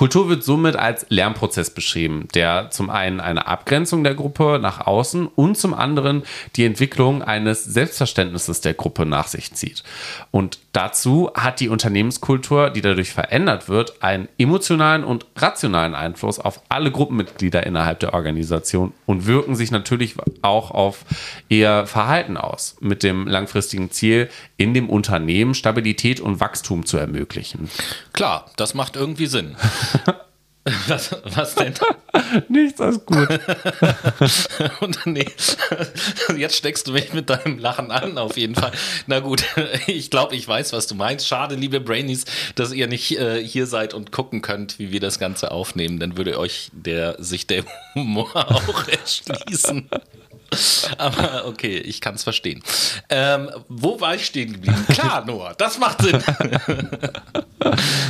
[0.00, 5.26] Kultur wird somit als Lernprozess beschrieben, der zum einen eine Abgrenzung der Gruppe nach außen
[5.26, 6.22] und zum anderen
[6.56, 9.84] die Entwicklung eines Selbstverständnisses der Gruppe nach sich zieht.
[10.30, 16.62] Und dazu hat die Unternehmenskultur, die dadurch verändert wird, einen emotionalen und rationalen Einfluss auf
[16.70, 21.04] alle Gruppenmitglieder innerhalb der Organisation und wirken sich natürlich auch auf
[21.50, 27.68] ihr Verhalten aus, mit dem langfristigen Ziel, in dem Unternehmen Stabilität und Wachstum zu ermöglichen.
[28.14, 29.56] Klar, das macht irgendwie Sinn.
[30.88, 31.72] Was, was denn?
[32.48, 33.28] Nichts, alles gut.
[34.80, 35.26] Und nee,
[36.36, 38.72] jetzt steckst du mich mit deinem Lachen an, auf jeden Fall.
[39.06, 39.42] Na gut,
[39.86, 41.26] ich glaube, ich weiß, was du meinst.
[41.26, 42.26] Schade, liebe Brainies,
[42.56, 45.98] dass ihr nicht äh, hier seid und gucken könnt, wie wir das Ganze aufnehmen.
[45.98, 49.88] Dann würde euch der, sich der Humor auch erschließen.
[50.98, 52.62] Aber okay, ich kann es verstehen.
[53.08, 54.84] Ähm, wo war ich stehen geblieben?
[54.88, 56.22] Klar, Noah, das macht Sinn.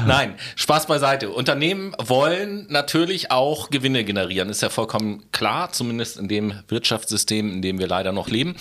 [0.06, 1.30] Nein, Spaß beiseite.
[1.30, 7.62] Unternehmen wollen natürlich auch Gewinne generieren, ist ja vollkommen klar, zumindest in dem Wirtschaftssystem, in
[7.62, 8.54] dem wir leider noch leben.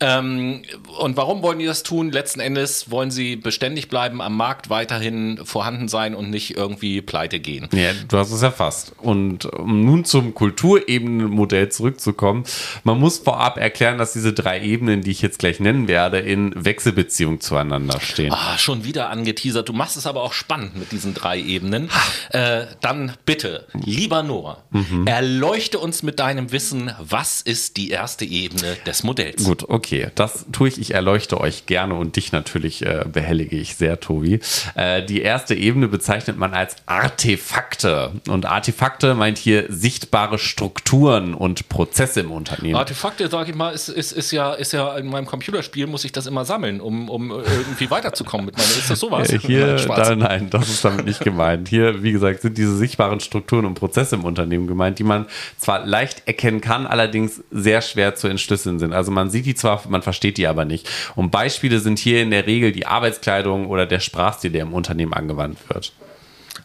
[0.00, 0.62] Ähm,
[0.98, 2.10] und warum wollen die das tun?
[2.10, 7.40] Letzten Endes wollen sie beständig bleiben, am Markt weiterhin vorhanden sein und nicht irgendwie pleite
[7.40, 7.68] gehen.
[7.72, 8.92] Ja, du hast es erfasst.
[8.98, 12.44] Und um nun zum Kulturebenenmodell zurückzukommen,
[12.84, 16.52] man muss vorab erklären, dass diese drei Ebenen, die ich jetzt gleich nennen werde, in
[16.56, 18.32] Wechselbeziehung zueinander stehen.
[18.32, 19.68] Ah, schon wieder angeteasert.
[19.68, 21.90] Du machst es aber auch spannend mit diesen drei Ebenen.
[22.30, 25.06] Äh, dann bitte, lieber Noah, Mhm.
[25.06, 29.44] erleuchte uns mit deinem Wissen, was ist die erste Ebene des Modells?
[29.44, 30.78] Gut, okay, das tue ich.
[30.80, 34.40] Ich erleuchte euch gerne und dich natürlich äh, behellige ich sehr, Tobi.
[34.74, 38.12] Äh, die erste Ebene bezeichnet man als Artefakte.
[38.28, 42.74] Und Artefakte meint hier sichtbare Strukturen und Prozesse im Unternehmen.
[42.76, 46.12] Artefakte, sag ich mal, ist, ist, ist, ja, ist ja in meinem Computerspiel, muss ich
[46.12, 48.68] das immer sammeln, um, um irgendwie weiterzukommen mit meiner.
[48.68, 49.30] Ist das sowas?
[49.30, 51.68] Äh, Hier, da, nein, das ist damit nicht gemeint.
[51.68, 55.26] Hier, wie gesagt, sind diese sichtbaren Strukturen und Prozesse im Unternehmen gemeint, die man
[55.58, 58.92] zwar leicht erkennen kann, allerdings sehr schwer zu entschlüsseln sind.
[58.92, 60.88] Also man sieht die zwar, man versteht die aber nicht.
[61.14, 65.12] Und Beispiele sind hier in der Regel die Arbeitskleidung oder der Sprachstil, der im Unternehmen
[65.12, 65.92] angewandt wird.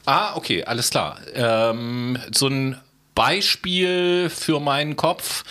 [0.05, 1.17] Ah, okay, alles klar.
[1.35, 2.77] Ähm, so ein
[3.15, 5.43] Beispiel für meinen Kopf.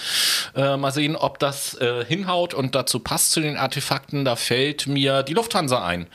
[0.55, 4.25] Äh, mal sehen, ob das äh, hinhaut und dazu passt zu den Artefakten.
[4.25, 6.07] Da fällt mir die Lufthansa ein,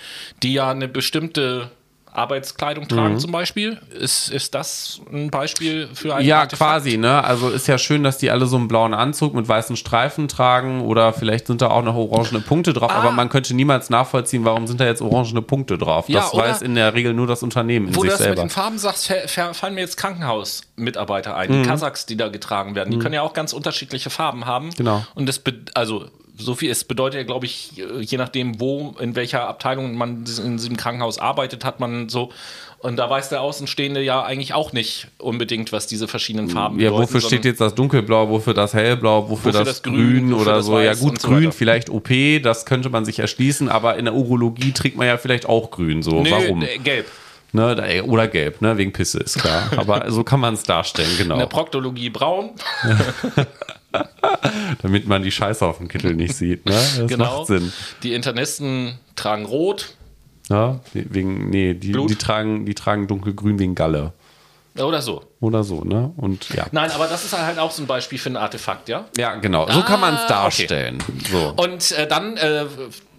[0.41, 1.71] die ja eine bestimmte
[2.15, 3.79] Arbeitskleidung tragen zum Beispiel.
[3.99, 6.71] Ist, ist das ein Beispiel für ein Ja, Artefakt?
[6.71, 7.23] quasi, ne?
[7.23, 10.81] Also ist ja schön, dass die alle so einen blauen Anzug mit weißen Streifen tragen
[10.81, 12.99] oder vielleicht sind da auch noch orangene Punkte drauf, Ah.
[12.99, 16.07] aber man könnte niemals nachvollziehen, warum sind da jetzt orangene Punkte drauf.
[16.09, 18.27] Ja, das weiß in der Regel nur das Unternehmen in Wo du sich das mit
[18.27, 18.41] selber.
[18.43, 22.75] den Farben sagst, fa- fa- fallen mir jetzt Krankenhausmitarbeiter ein, die Kasachs, die da getragen
[22.75, 22.91] werden.
[22.91, 24.69] Die können ja auch ganz unterschiedliche Farben haben.
[24.77, 25.05] Genau.
[25.15, 25.41] Und das,
[25.73, 26.05] also
[26.37, 30.57] so viel, es bedeutet ja, glaube ich, je nachdem, wo, in welcher Abteilung man in
[30.57, 32.31] diesem Krankenhaus arbeitet, hat man so.
[32.79, 36.89] Und da weiß der Außenstehende ja eigentlich auch nicht unbedingt, was diese verschiedenen Farben Ja,
[36.89, 37.03] bedeuten.
[37.03, 39.95] wofür steht jetzt das Dunkelblau, wofür das Hellblau, wofür, Wofür das, das Grün,
[40.29, 40.77] Grün oder so.
[40.79, 42.09] Ja gut, so Grün, vielleicht OP,
[42.41, 46.03] das könnte man sich erschließen, aber in der Urologie trägt man ja vielleicht auch Grün.
[46.03, 46.61] So, Nee, warum?
[46.63, 47.05] äh, gelb.
[47.53, 49.69] Ne, da- oder gelb, ne, wegen Pisse ist klar.
[49.77, 51.35] aber so kann man es darstellen, genau.
[51.35, 52.49] In der Proktologie braun.
[54.81, 56.65] Damit man die Scheiße auf dem Kittel nicht sieht.
[56.65, 56.71] Ne?
[56.71, 57.39] Das genau.
[57.39, 57.71] macht Sinn.
[58.03, 59.95] Die Internisten tragen rot.
[60.49, 64.11] Ja, wegen, nee, die, die, tragen, die tragen dunkelgrün wegen Galle.
[64.77, 65.23] Oder so.
[65.39, 66.11] Oder so, ne?
[66.17, 66.65] Und ja.
[66.71, 69.05] Nein, aber das ist halt auch so ein Beispiel für ein Artefakt, ja?
[69.17, 69.69] Ja, genau.
[69.69, 70.97] So kann man es Ah, darstellen.
[71.31, 71.53] So.
[71.55, 72.65] Und äh, dann äh,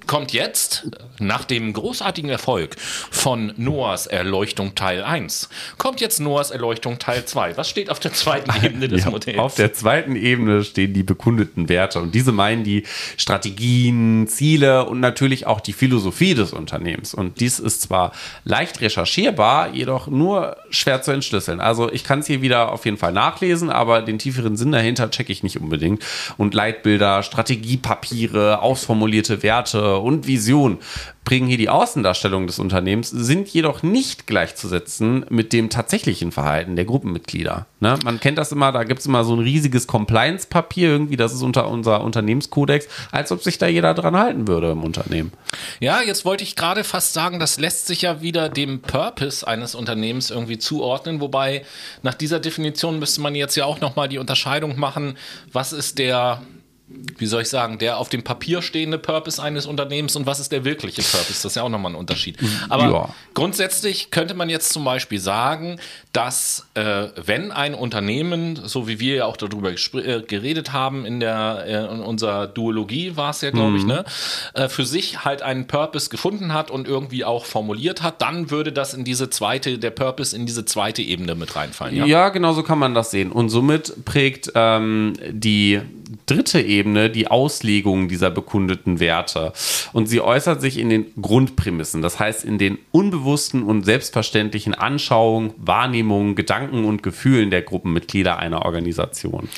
[0.07, 0.89] kommt jetzt,
[1.19, 7.57] nach dem großartigen Erfolg von Noahs Erleuchtung Teil 1, kommt jetzt Noahs Erleuchtung Teil 2.
[7.57, 9.39] Was steht auf der zweiten Ebene des Ja, Modells?
[9.39, 12.85] auf der zweiten Ebene stehen die bekundeten Werte und diese meinen die
[13.17, 17.15] Strategien, Ziele und natürlich auch die Philosophie des Unternehmens.
[17.15, 18.13] Und dies ist zwar
[18.45, 21.61] leicht recherchierbar, jedoch nur schwer zu entschlüsseln.
[21.61, 25.11] Also ich kann es hier wieder auf jeden Fall nachlesen, aber den tieferen Sinn dahinter
[25.11, 26.05] checke ich nicht unbedingt.
[26.37, 30.79] Und Leitbilder, Strategiepapiere, ausformulierte Werte Werte und Vision
[31.25, 36.85] prägen hier die Außendarstellung des Unternehmens, sind jedoch nicht gleichzusetzen mit dem tatsächlichen Verhalten der
[36.85, 37.67] Gruppenmitglieder.
[37.81, 37.99] Ne?
[38.05, 41.43] Man kennt das immer, da gibt es immer so ein riesiges Compliance-Papier, irgendwie, das ist
[41.43, 45.33] unter unser Unternehmenskodex, als ob sich da jeder dran halten würde im Unternehmen.
[45.81, 49.75] Ja, jetzt wollte ich gerade fast sagen, das lässt sich ja wieder dem Purpose eines
[49.75, 51.65] Unternehmens irgendwie zuordnen, wobei
[52.03, 55.17] nach dieser Definition müsste man jetzt ja auch nochmal die Unterscheidung machen,
[55.53, 56.43] was ist der
[56.87, 60.53] wie soll ich sagen, der auf dem Papier stehende Purpose eines Unternehmens und was ist
[60.53, 61.33] der wirkliche Purpose?
[61.33, 62.37] Das ist ja auch nochmal ein Unterschied.
[62.69, 63.09] Aber ja.
[63.33, 65.81] grundsätzlich könnte man jetzt zum Beispiel sagen,
[66.13, 71.21] dass äh, wenn ein Unternehmen, so wie wir ja auch darüber äh, geredet haben, in
[71.21, 73.77] der äh, in unserer Duologie war es ja, glaube mhm.
[73.77, 74.05] ich, ne,
[74.53, 78.73] äh, für sich halt einen Purpose gefunden hat und irgendwie auch formuliert hat, dann würde
[78.73, 81.97] das in diese zweite, der Purpose in diese zweite Ebene mit reinfallen.
[81.97, 83.33] Ja, ja genau so kann man das sehen.
[83.33, 85.81] Und somit prägt ähm, die
[86.27, 89.53] dritte Ebene die Auslegung dieser bekundeten Werte.
[89.93, 95.55] Und sie äußert sich in den Grundprämissen, das heißt in den unbewussten und selbstverständlichen Anschauungen,
[95.59, 99.49] Wahrnehmungen, Gedanken und Gefühlen der Gruppenmitglieder einer Organisation.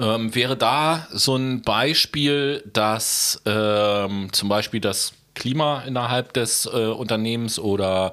[0.00, 6.86] Ähm, wäre da so ein Beispiel, dass ähm, zum Beispiel das Klima innerhalb des äh,
[6.86, 8.12] Unternehmens oder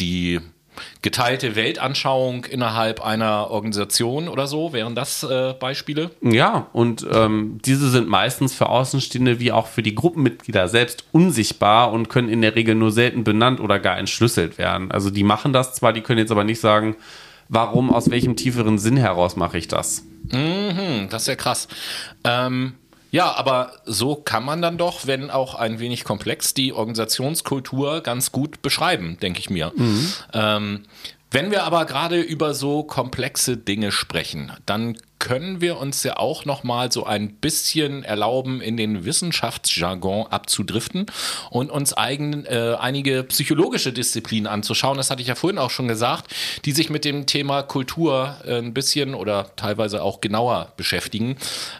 [0.00, 0.40] die
[1.02, 4.72] geteilte Weltanschauung innerhalb einer Organisation oder so?
[4.72, 6.10] Wären das äh, Beispiele?
[6.20, 11.92] Ja, und ähm, diese sind meistens für Außenstehende wie auch für die Gruppenmitglieder selbst unsichtbar
[11.92, 14.90] und können in der Regel nur selten benannt oder gar entschlüsselt werden.
[14.90, 16.96] Also die machen das zwar, die können jetzt aber nicht sagen,
[17.48, 20.04] warum, aus welchem tieferen Sinn heraus mache ich das.
[20.30, 21.68] Mhm, das ist ja krass.
[22.24, 22.74] Ähm,
[23.12, 28.32] ja, aber so kann man dann doch, wenn auch ein wenig komplex, die Organisationskultur ganz
[28.32, 29.70] gut beschreiben, denke ich mir.
[29.76, 30.12] Mhm.
[30.32, 30.82] Ähm,
[31.30, 36.46] wenn wir aber gerade über so komplexe Dinge sprechen, dann können wir uns ja auch
[36.46, 41.06] noch mal so ein bisschen erlauben, in den Wissenschaftsjargon abzudriften
[41.48, 44.96] und uns eigen, äh, einige psychologische Disziplinen anzuschauen.
[44.96, 48.58] Das hatte ich ja vorhin auch schon gesagt, die sich mit dem Thema Kultur äh,
[48.58, 51.36] ein bisschen oder teilweise auch genauer beschäftigen.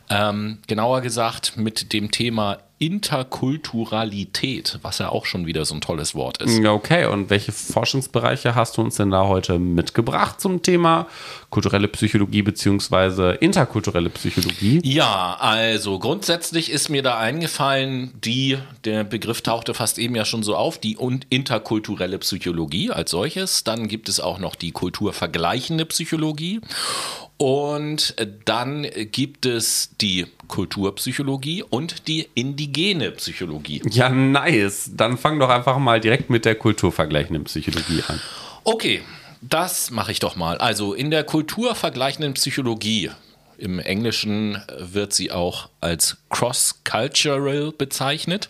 [0.08, 6.16] Ähm, genauer gesagt mit dem Thema Interkulturalität, was ja auch schon wieder so ein tolles
[6.16, 6.64] Wort ist.
[6.64, 11.06] Okay, und welche Forschungsbereiche hast du uns denn da heute mitgebracht zum Thema
[11.48, 13.36] kulturelle Psychologie bzw.
[13.36, 14.80] interkulturelle Psychologie?
[14.82, 20.42] Ja, also grundsätzlich ist mir da eingefallen, die, der Begriff tauchte fast eben ja schon
[20.42, 23.62] so auf, die interkulturelle Psychologie als solches.
[23.62, 26.60] Dann gibt es auch noch die kulturvergleichende Psychologie.
[27.42, 33.82] Und dann gibt es die Kulturpsychologie und die indigene Psychologie.
[33.90, 34.92] Ja, nice.
[34.94, 38.20] Dann fang doch einfach mal direkt mit der kulturvergleichenden Psychologie an.
[38.62, 39.02] Okay,
[39.40, 40.58] das mache ich doch mal.
[40.58, 43.10] Also in der kulturvergleichenden Psychologie
[43.58, 48.48] im Englischen wird sie auch als cross-cultural bezeichnet.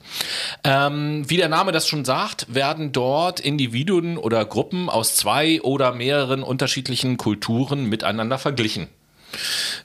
[0.65, 5.93] Ähm, wie der Name das schon sagt, werden dort Individuen oder Gruppen aus zwei oder
[5.93, 8.89] mehreren unterschiedlichen Kulturen miteinander verglichen.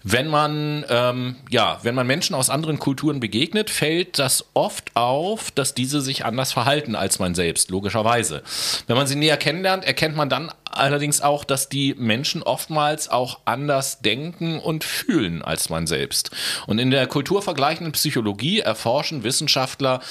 [0.04, 5.52] Wenn man, ähm, ja, wenn man Menschen aus anderen Kulturen begegnet, fällt das oft auf,
[5.52, 8.44] dass diese sich anders verhalten als man selbst, logischerweise.
[8.88, 13.40] Wenn man sie näher kennenlernt, erkennt man dann allerdings auch, dass die Menschen oftmals auch
[13.46, 16.32] anders denken und fühlen als man selbst.
[16.68, 20.02] Und in der kulturvergleichenden Psychologie erforschen Wissenschaftler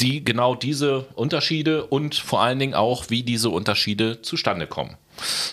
[0.00, 4.96] die genau diese Unterschiede und vor allen Dingen auch, wie diese Unterschiede zustande kommen.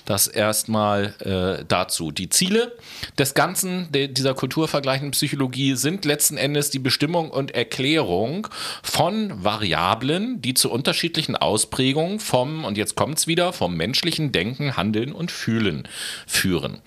[0.06, 2.12] Das erstmal äh, dazu.
[2.12, 2.76] Die Ziele
[3.18, 8.48] des Ganzen, de, dieser kulturvergleichenden Psychologie, sind letzten Endes die Bestimmung und Erklärung
[8.82, 14.78] von Variablen, die zu unterschiedlichen Ausprägungen vom, und jetzt kommt es wieder, vom menschlichen Denken,
[14.78, 15.88] Handeln und Fühlen
[16.26, 16.80] führen.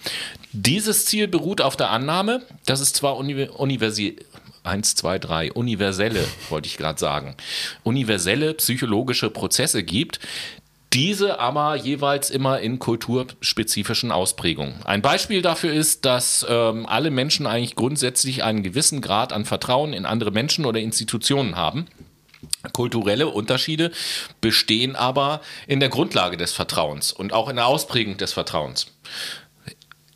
[0.53, 3.81] Dieses Ziel beruht auf der Annahme, dass es zwar uni
[4.65, 7.37] 1, 2, 3, universelle, wollte ich gerade sagen,
[7.83, 10.21] universelle psychologische Prozesse gibt,
[10.93, 14.75] diese aber jeweils immer in kulturspezifischen Ausprägungen.
[14.85, 19.95] Ein Beispiel dafür ist, dass ähm, alle Menschen eigentlich grundsätzlich einen gewissen Grad an Vertrauen
[19.95, 21.87] in andere Menschen oder Institutionen haben.
[22.73, 23.91] Kulturelle Unterschiede
[24.41, 28.87] bestehen aber in der Grundlage des Vertrauens und auch in der Ausprägung des Vertrauens.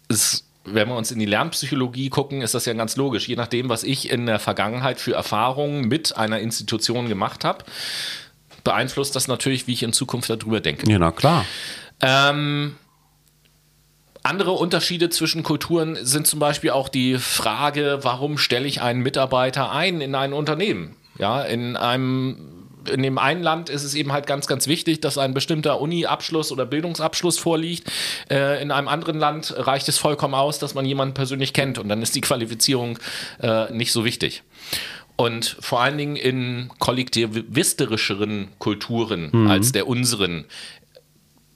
[0.08, 3.28] Es wenn wir uns in die Lernpsychologie gucken, ist das ja ganz logisch.
[3.28, 7.64] Je nachdem, was ich in der Vergangenheit für Erfahrungen mit einer Institution gemacht habe,
[8.64, 10.90] beeinflusst das natürlich, wie ich in Zukunft darüber denke.
[10.90, 11.44] Ja, na klar.
[12.02, 12.76] Ähm,
[14.22, 19.70] andere Unterschiede zwischen Kulturen sind zum Beispiel auch die Frage, warum stelle ich einen Mitarbeiter
[19.70, 20.96] ein in ein Unternehmen?
[21.18, 22.55] Ja, in einem
[22.90, 26.52] in dem einen Land ist es eben halt ganz, ganz wichtig, dass ein bestimmter Uni-Abschluss
[26.52, 27.90] oder Bildungsabschluss vorliegt.
[28.30, 31.88] Äh, in einem anderen Land reicht es vollkommen aus, dass man jemanden persönlich kennt und
[31.88, 32.98] dann ist die Qualifizierung
[33.42, 34.42] äh, nicht so wichtig.
[35.16, 40.44] Und vor allen Dingen in kollektivistischeren Kulturen als der unseren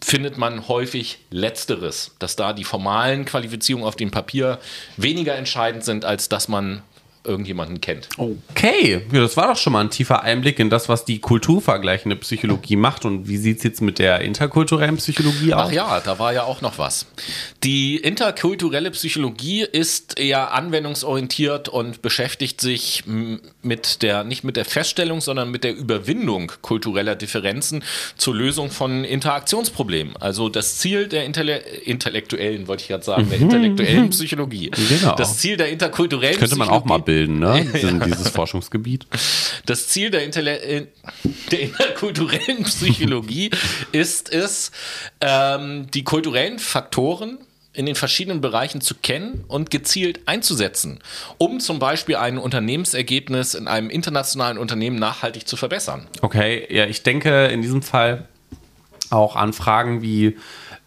[0.03, 4.59] findet man häufig Letzteres, dass da die formalen Qualifizierungen auf dem Papier
[4.97, 6.83] weniger entscheidend sind, als dass man
[7.25, 8.09] irgendjemanden kennt.
[8.17, 12.17] Okay, ja, das war doch schon mal ein tiefer Einblick in das, was die kulturvergleichende
[12.17, 13.05] Psychologie macht.
[13.05, 15.69] Und wie sieht es jetzt mit der interkulturellen Psychologie aus?
[15.69, 17.07] Ach ja, da war ja auch noch was.
[17.63, 23.05] Die interkulturelle Psychologie ist eher anwendungsorientiert und beschäftigt sich
[23.63, 27.85] mit der, nicht mit der Feststellung, sondern mit der Überwindung kultureller Differenzen
[28.17, 30.17] zur Lösung von Interaktionsproblemen.
[30.17, 34.71] Also das Ziel der Intelle intellektuellen, wollte ich gerade sagen, der intellektuellen Psychologie.
[34.71, 35.15] Genau.
[35.17, 37.61] Das Ziel der interkulturellen Könnte man auch mal Psychologie bilden, ne?
[37.81, 39.07] In dieses Forschungsgebiet.
[39.67, 40.87] das Ziel der, Intelle äh,
[41.51, 43.51] der interkulturellen Psychologie
[43.93, 44.71] ist es,
[45.21, 47.39] ähm, die kulturellen Faktoren
[47.73, 50.99] in den verschiedenen Bereichen zu kennen und gezielt einzusetzen,
[51.39, 56.09] um zum Beispiel ein Unternehmensergebnis in einem internationalen Unternehmen nachhaltig zu verbessern.
[56.21, 58.27] Okay, ja, ich denke in diesem Fall
[59.11, 60.37] auch an Fragen wie,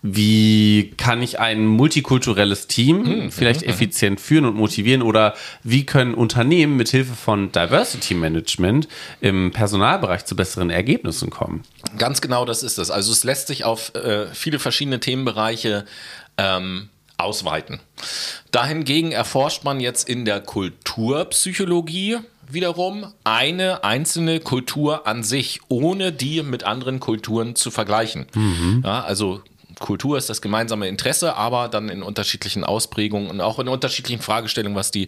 [0.05, 5.33] wie kann ich ein multikulturelles Team vielleicht effizient führen und motivieren oder
[5.63, 8.89] wie können Unternehmen mit Hilfe von Diversity Management
[9.21, 11.63] im Personalbereich zu besseren Ergebnissen kommen?
[11.97, 12.91] Ganz genau das ist es.
[12.91, 15.85] Also es lässt sich auf äh, viele verschiedene Themenbereiche
[16.37, 17.79] ähm, ausweiten.
[18.51, 22.17] Dahingegen erforscht man jetzt in der Kulturpsychologie
[22.49, 28.25] wiederum eine einzelne Kultur an sich, ohne die mit anderen Kulturen zu vergleichen.
[28.83, 29.41] Ja, also
[29.79, 34.75] Kultur ist das gemeinsame Interesse, aber dann in unterschiedlichen Ausprägungen und auch in unterschiedlichen Fragestellungen,
[34.75, 35.07] was die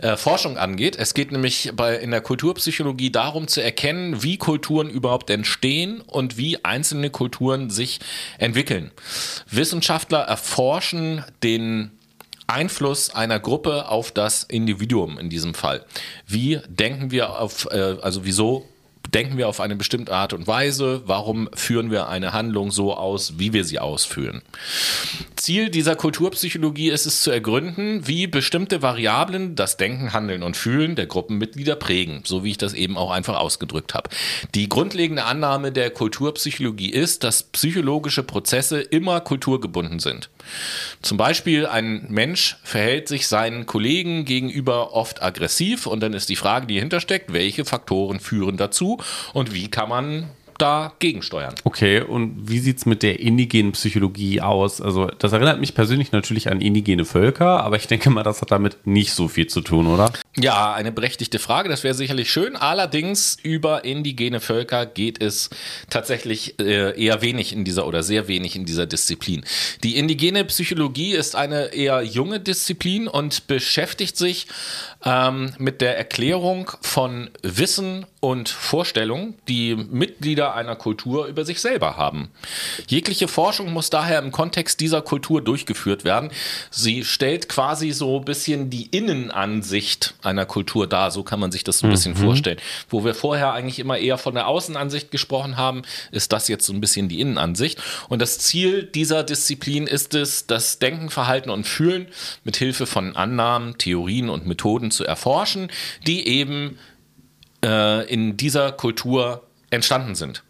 [0.00, 0.96] äh, Forschung angeht.
[0.96, 6.36] Es geht nämlich bei, in der Kulturpsychologie darum zu erkennen, wie Kulturen überhaupt entstehen und
[6.36, 8.00] wie einzelne Kulturen sich
[8.38, 8.90] entwickeln.
[9.50, 11.90] Wissenschaftler erforschen den
[12.46, 15.84] Einfluss einer Gruppe auf das Individuum in diesem Fall.
[16.26, 18.66] Wie denken wir auf, äh, also wieso
[19.14, 21.02] denken wir auf eine bestimmte Art und Weise?
[21.06, 24.42] Warum führen wir eine Handlung so aus, wie wir sie ausführen?
[25.36, 30.94] Ziel dieser Kulturpsychologie ist es zu ergründen, wie bestimmte Variablen das Denken, Handeln und Fühlen
[30.96, 34.10] der Gruppenmitglieder prägen, so wie ich das eben auch einfach ausgedrückt habe.
[34.54, 40.28] Die grundlegende Annahme der Kulturpsychologie ist, dass psychologische Prozesse immer kulturgebunden sind.
[41.02, 46.36] Zum Beispiel ein Mensch verhält sich seinen Kollegen gegenüber oft aggressiv und dann ist die
[46.36, 48.98] Frage, die dahinter steckt, welche Faktoren führen dazu
[49.32, 51.54] und wie kann man da gegensteuern.
[51.64, 54.80] Okay, und wie sieht es mit der indigenen Psychologie aus?
[54.80, 58.50] Also, das erinnert mich persönlich natürlich an indigene Völker, aber ich denke mal, das hat
[58.50, 60.12] damit nicht so viel zu tun, oder?
[60.36, 62.56] Ja, eine berechtigte Frage, das wäre sicherlich schön.
[62.56, 65.50] Allerdings über indigene Völker geht es
[65.90, 69.44] tatsächlich äh, eher wenig in dieser oder sehr wenig in dieser Disziplin.
[69.84, 74.46] Die indigene Psychologie ist eine eher junge Disziplin und beschäftigt sich
[75.04, 81.96] ähm, mit der Erklärung von Wissen und Vorstellungen, die Mitglieder einer Kultur über sich selber
[81.96, 82.30] haben.
[82.88, 86.30] Jegliche Forschung muss daher im Kontext dieser Kultur durchgeführt werden.
[86.70, 91.12] Sie stellt quasi so ein bisschen die Innenansicht einer Kultur dar.
[91.12, 92.58] So kann man sich das so ein bisschen vorstellen.
[92.88, 96.72] Wo wir vorher eigentlich immer eher von der Außenansicht gesprochen haben, ist das jetzt so
[96.72, 97.80] ein bisschen die Innenansicht.
[98.08, 102.08] Und das Ziel dieser Disziplin ist es, das Denken, Verhalten und Fühlen
[102.42, 105.70] mit Hilfe von Annahmen, Theorien und Methoden zu erforschen,
[106.06, 106.78] die eben
[107.64, 110.42] äh, in dieser Kultur entstanden sind.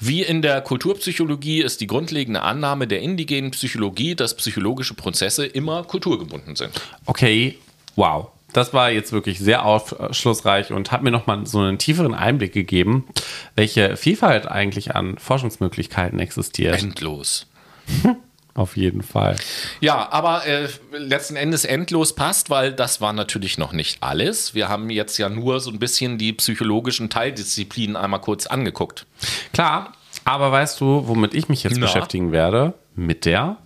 [0.00, 5.84] Wie in der Kulturpsychologie ist die grundlegende Annahme der indigenen Psychologie, dass psychologische Prozesse immer
[5.84, 6.80] kulturgebunden sind.
[7.06, 7.58] Okay,
[7.96, 8.28] wow.
[8.52, 13.04] Das war jetzt wirklich sehr aufschlussreich und hat mir nochmal so einen tieferen Einblick gegeben,
[13.56, 16.80] welche Vielfalt eigentlich an Forschungsmöglichkeiten existiert.
[16.80, 17.46] Endlos.
[18.54, 19.36] Auf jeden Fall.
[19.80, 24.54] Ja, aber äh, letzten Endes endlos passt, weil das war natürlich noch nicht alles.
[24.54, 29.06] Wir haben jetzt ja nur so ein bisschen die psychologischen Teildisziplinen einmal kurz angeguckt.
[29.52, 29.92] Klar,
[30.24, 31.86] aber weißt du, womit ich mich jetzt Na?
[31.86, 32.74] beschäftigen werde?
[32.94, 33.56] Mit der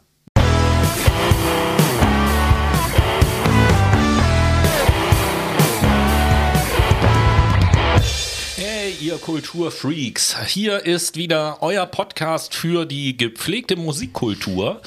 [9.09, 10.37] ihr Kulturfreaks.
[10.49, 14.83] Hier ist wieder euer Podcast für die gepflegte Musikkultur.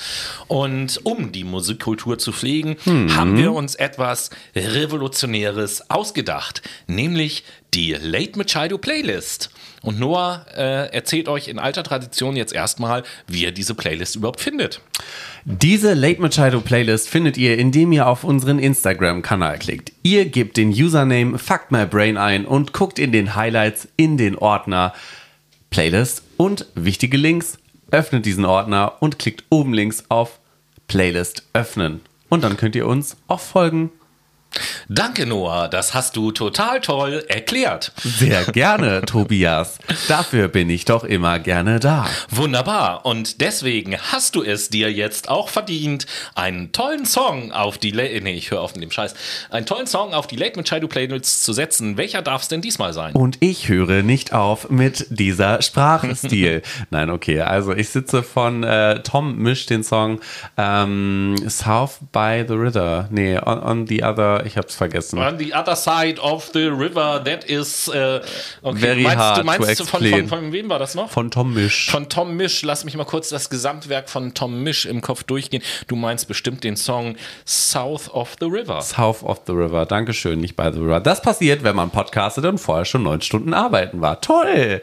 [0.48, 7.44] Und um die Musikkultur zu pflegen, haben wir uns etwas Revolutionäres ausgedacht, nämlich
[7.74, 9.50] die Late Machado Playlist.
[9.84, 14.40] Und Noah äh, erzählt euch in alter Tradition jetzt erstmal, wie ihr diese Playlist überhaupt
[14.40, 14.80] findet.
[15.44, 19.92] Diese Late Machado Playlist findet ihr, indem ihr auf unseren Instagram-Kanal klickt.
[20.04, 24.38] Ihr gebt den Username Fuck My Brain ein und guckt in den Highlights in den
[24.38, 24.94] Ordner
[25.72, 27.58] Playlist und wichtige Links.
[27.90, 30.40] Öffnet diesen Ordner und klickt oben links auf
[30.88, 32.02] Playlist öffnen.
[32.30, 33.90] Und dann könnt ihr uns auch folgen
[34.90, 35.68] Danke, Noah.
[35.68, 37.92] Das hast du total toll erklärt.
[38.04, 39.78] Sehr gerne, Tobias.
[40.08, 42.08] Dafür bin ich doch immer gerne da.
[42.30, 43.06] Wunderbar.
[43.06, 48.22] Und deswegen hast du es dir jetzt auch verdient, einen tollen Song auf die Late,
[48.22, 49.14] nee, ich höre auf mit dem Scheiß,
[49.50, 51.98] einen tollen Song auf die Late mit Shadow Playlist zu setzen.
[51.98, 53.14] Welcher darf es denn diesmal sein?
[53.14, 56.62] Und ich höre nicht auf mit dieser Sprachstil.
[56.90, 57.42] Nein, okay.
[57.42, 60.20] Also ich sitze von äh, Tom mischt den Song
[60.58, 63.08] ähm, South by the River.
[63.12, 65.20] Nee, on, on the other, ich hab's vergessen.
[65.20, 68.22] On the other side of the river, that is äh,
[68.62, 68.78] okay.
[68.80, 71.10] Very meinst hard du, meinst to von, von, von wem war das noch?
[71.10, 71.90] Von Tom Misch.
[71.90, 75.64] Von Tom Misch, lass mich mal kurz das Gesamtwerk von Tom Misch im Kopf durchgehen.
[75.88, 77.16] Du meinst bestimmt den Song
[77.46, 78.82] South of the River.
[78.82, 79.86] South of the River.
[79.86, 81.00] Dankeschön, nicht by the River.
[81.00, 84.22] Das passiert, wenn man podcastet und vorher schon neun Stunden arbeiten war.
[84.22, 84.82] Toll!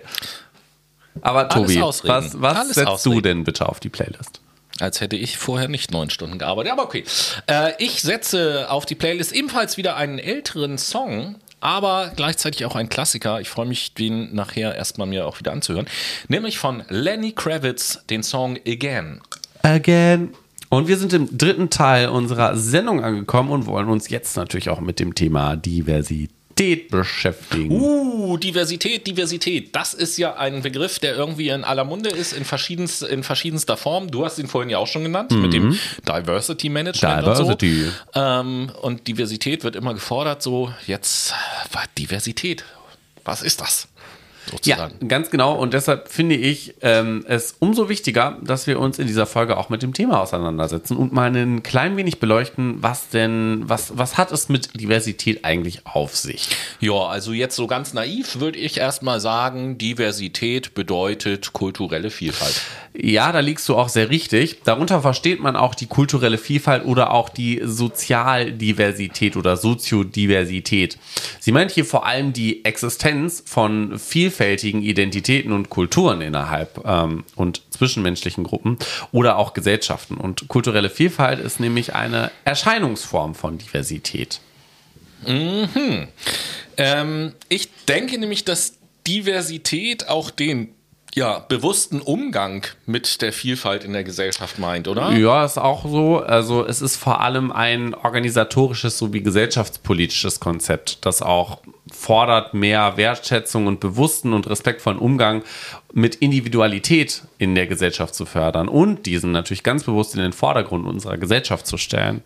[1.20, 3.14] Aber Tobi, was, was setzt ausreden.
[3.14, 4.40] du denn bitte auf die Playlist?
[4.80, 6.72] Als hätte ich vorher nicht neun Stunden gearbeitet.
[6.72, 7.04] Aber okay.
[7.46, 12.88] Äh, ich setze auf die Playlist ebenfalls wieder einen älteren Song, aber gleichzeitig auch ein
[12.88, 13.40] Klassiker.
[13.40, 15.86] Ich freue mich, den nachher erstmal mir auch wieder anzuhören.
[16.28, 19.20] Nämlich von Lenny Kravitz, den Song Again.
[19.62, 20.34] Again.
[20.70, 24.80] Und wir sind im dritten Teil unserer Sendung angekommen und wollen uns jetzt natürlich auch
[24.80, 26.37] mit dem Thema Diversität
[26.90, 27.70] beschäftigen.
[27.70, 29.74] Uh, Diversität, Diversität.
[29.74, 33.76] Das ist ja ein Begriff, der irgendwie in aller Munde ist, in, verschiedenst, in verschiedenster
[33.76, 34.10] Form.
[34.10, 37.22] Du hast ihn vorhin ja auch schon genannt, mit dem Diversity Management.
[37.22, 37.84] Diversity.
[37.84, 38.20] Und, so.
[38.20, 41.34] ähm, und Diversität wird immer gefordert, so jetzt,
[41.96, 42.64] Diversität,
[43.24, 43.88] was ist das?
[44.64, 45.08] Ja, Sozusagen.
[45.08, 45.54] ganz genau.
[45.54, 49.68] Und deshalb finde ich ähm, es umso wichtiger, dass wir uns in dieser Folge auch
[49.68, 54.32] mit dem Thema auseinandersetzen und mal ein klein wenig beleuchten, was denn, was, was hat
[54.32, 56.48] es mit Diversität eigentlich auf sich?
[56.80, 62.60] Ja, also jetzt so ganz naiv würde ich erstmal sagen, Diversität bedeutet kulturelle Vielfalt.
[63.00, 64.62] Ja, da liegst du auch sehr richtig.
[64.64, 70.98] Darunter versteht man auch die kulturelle Vielfalt oder auch die Sozialdiversität oder Soziodiversität.
[71.38, 73.98] Sie meint hier vor allem die Existenz von
[74.38, 78.78] vielfältigen Identitäten und Kulturen innerhalb ähm, und zwischenmenschlichen Gruppen
[79.10, 80.16] oder auch Gesellschaften.
[80.16, 84.40] Und kulturelle Vielfalt ist nämlich eine Erscheinungsform von Diversität.
[86.76, 88.74] Ähm, ich denke nämlich, dass
[89.08, 90.68] Diversität auch den
[91.14, 95.12] ja, bewussten Umgang mit der Vielfalt in der Gesellschaft meint, oder?
[95.12, 96.18] Ja, ist auch so.
[96.18, 103.66] Also es ist vor allem ein organisatorisches sowie gesellschaftspolitisches Konzept, das auch fordert, mehr Wertschätzung
[103.66, 105.42] und bewussten und respektvollen Umgang
[105.92, 110.86] mit Individualität in der Gesellschaft zu fördern und diesen natürlich ganz bewusst in den Vordergrund
[110.86, 112.22] unserer Gesellschaft zu stellen.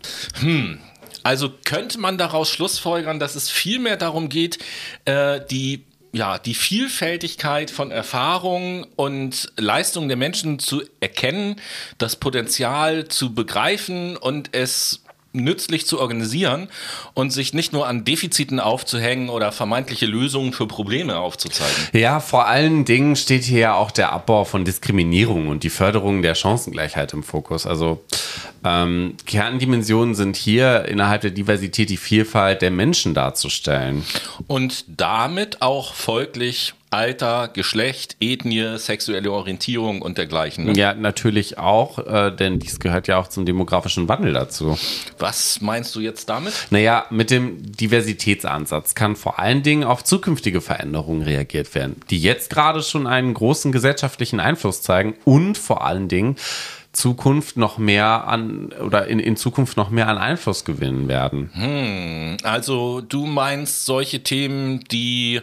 [1.23, 4.59] Also könnte man daraus schlussfolgern, dass es vielmehr darum geht,
[5.05, 11.55] äh, die ja, die Vielfältigkeit von Erfahrungen und Leistungen der Menschen zu erkennen,
[11.97, 15.02] das Potenzial zu begreifen und es
[15.33, 16.69] nützlich zu organisieren
[17.13, 21.89] und sich nicht nur an Defiziten aufzuhängen oder vermeintliche Lösungen für Probleme aufzuzeigen.
[21.91, 26.21] Ja, vor allen Dingen steht hier ja auch der Abbau von Diskriminierung und die Förderung
[26.21, 27.65] der Chancengleichheit im Fokus.
[27.65, 28.03] Also
[28.63, 34.03] ähm, Kerndimensionen sind hier innerhalb der Diversität die Vielfalt der Menschen darzustellen.
[34.47, 40.65] Und damit auch folglich Alter, Geschlecht, Ethnie, sexuelle Orientierung und dergleichen.
[40.65, 40.73] Ne?
[40.77, 44.77] Ja, natürlich auch, äh, denn dies gehört ja auch zum demografischen Wandel dazu.
[45.17, 46.53] Was meinst du jetzt damit?
[46.69, 52.51] Naja, mit dem Diversitätsansatz kann vor allen Dingen auf zukünftige Veränderungen reagiert werden, die jetzt
[52.51, 56.35] gerade schon einen großen gesellschaftlichen Einfluss zeigen und vor allen Dingen
[56.91, 62.37] Zukunft noch mehr an oder in, in Zukunft noch mehr an Einfluss gewinnen werden.
[62.43, 65.41] Also du meinst solche Themen, die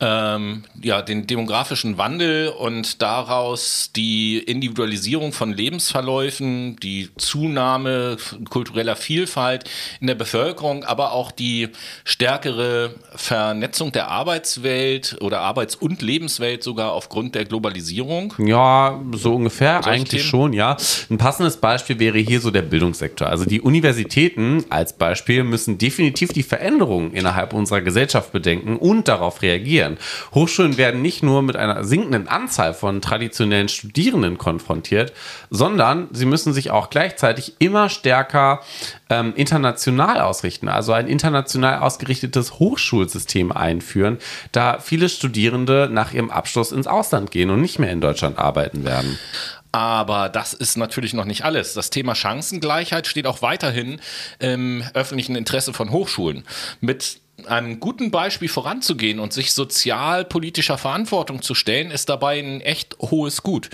[0.00, 8.16] ähm, ja, den demografischen Wandel und daraus die Individualisierung von Lebensverläufen, die Zunahme
[8.48, 9.64] kultureller Vielfalt
[10.00, 11.70] in der Bevölkerung, aber auch die
[12.04, 18.34] stärkere Vernetzung der Arbeitswelt oder Arbeits- und Lebenswelt sogar aufgrund der Globalisierung.
[18.38, 20.30] Ja, so ungefähr, Solche eigentlich Themen?
[20.30, 20.76] schon, ja.
[21.10, 23.26] Ein passendes Beispiel wäre hier so der Bildungssektor.
[23.26, 29.42] Also die Universitäten als Beispiel müssen definitiv die Veränderungen innerhalb unserer Gesellschaft bedenken und darauf
[29.42, 29.87] reagieren.
[30.34, 35.12] Hochschulen werden nicht nur mit einer sinkenden Anzahl von traditionellen Studierenden konfrontiert,
[35.48, 38.60] sondern sie müssen sich auch gleichzeitig immer stärker
[39.08, 44.18] ähm, international ausrichten, also ein international ausgerichtetes Hochschulsystem einführen,
[44.52, 48.84] da viele Studierende nach ihrem Abschluss ins Ausland gehen und nicht mehr in Deutschland arbeiten
[48.84, 49.18] werden.
[49.72, 51.74] Aber das ist natürlich noch nicht alles.
[51.74, 54.00] Das Thema Chancengleichheit steht auch weiterhin
[54.38, 56.44] im öffentlichen Interesse von Hochschulen.
[56.80, 62.96] Mit einem guten Beispiel voranzugehen und sich sozialpolitischer Verantwortung zu stellen, ist dabei ein echt
[63.00, 63.70] hohes Gut.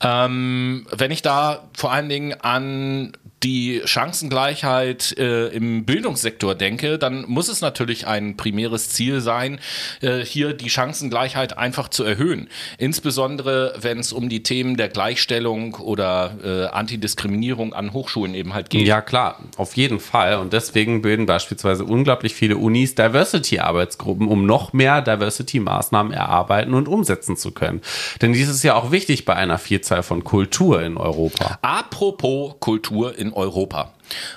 [0.00, 3.12] Ähm, wenn ich da vor allen Dingen an
[3.42, 9.58] die Chancengleichheit äh, im Bildungssektor denke, dann muss es natürlich ein primäres Ziel sein,
[10.00, 12.48] äh, hier die Chancengleichheit einfach zu erhöhen.
[12.78, 18.70] Insbesondere, wenn es um die Themen der Gleichstellung oder äh, Antidiskriminierung an Hochschulen eben halt
[18.70, 18.86] geht.
[18.86, 20.38] Ja, klar, auf jeden Fall.
[20.38, 27.36] Und deswegen bilden beispielsweise unglaublich viele Unis Diversity-Arbeitsgruppen, um noch mehr Diversity-Maßnahmen erarbeiten und umsetzen
[27.36, 27.80] zu können.
[28.20, 31.58] Denn dies ist ja auch wichtig bei einer Vielzahl von Kultur in Europa.
[31.62, 33.92] Apropos Kultur in Europa.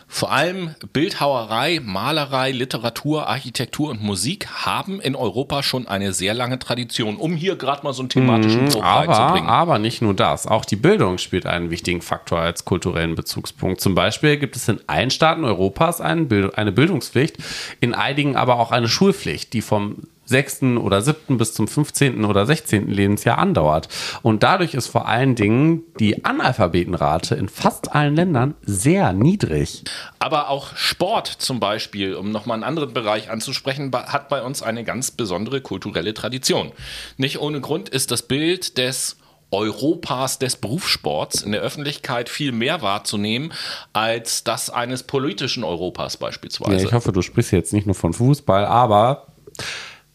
[0.08, 6.60] Vor allem Bildhauerei, Malerei, Literatur, Architektur und Musik haben in Europa schon eine sehr lange
[6.60, 9.50] Tradition, um hier gerade mal so einen thematischen Bruch aber, reinzubringen.
[9.50, 10.48] aber nicht nur das.
[10.48, 13.82] Auch die Bildung spielt einen wichtigen Faktor als kulturellen Bezugspunkt.
[13.82, 17.38] Zum Beispiel gibt es in allen Staaten Europas eine Bildungspflicht,
[17.82, 20.64] in einigen aber auch eine Schulpflicht, die vom 6.
[20.80, 21.38] oder 7.
[21.38, 22.26] bis zum 15.
[22.26, 22.88] oder 16.
[22.88, 23.88] Lebensjahr andauert.
[24.22, 29.84] Und dadurch ist vor allen Dingen die Analphabetenrate in fast allen Ländern sehr niedrig.
[30.20, 34.84] Aber auch Sport zum Beispiel, um nochmal einen anderen Bereich anzusprechen, hat bei uns eine
[34.84, 36.72] ganz besondere kulturelle Tradition.
[37.18, 39.18] Nicht ohne Grund ist das Bild des
[39.52, 43.54] Europas des Berufssports in der Öffentlichkeit viel mehr wahrzunehmen
[43.94, 46.86] als das eines politischen Europas Ja, beispielsweise.
[46.86, 49.28] ich hoffe, du sprichst jetzt nicht nur von Fußball, aber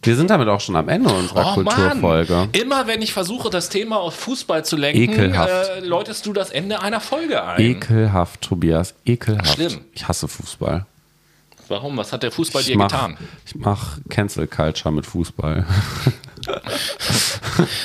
[0.02, 2.32] wir sind damit auch schon am Ende unserer Oh Kulturfolge.
[2.34, 5.50] Mann, immer wenn ich versuche, das Thema auf Fußball zu lenken, Ekelhaft.
[5.50, 7.60] äh, läutest du das Ende einer Folge ein.
[7.60, 9.54] Ekelhaft, Tobias, ekelhaft.
[9.54, 9.80] Schlimm.
[9.92, 10.86] Ich hasse Fußball.
[11.68, 11.96] Warum?
[11.98, 13.16] Was hat der Fußball Ich dir mach, getan?
[13.46, 15.64] ich mach Cancel Culture mit Fußball.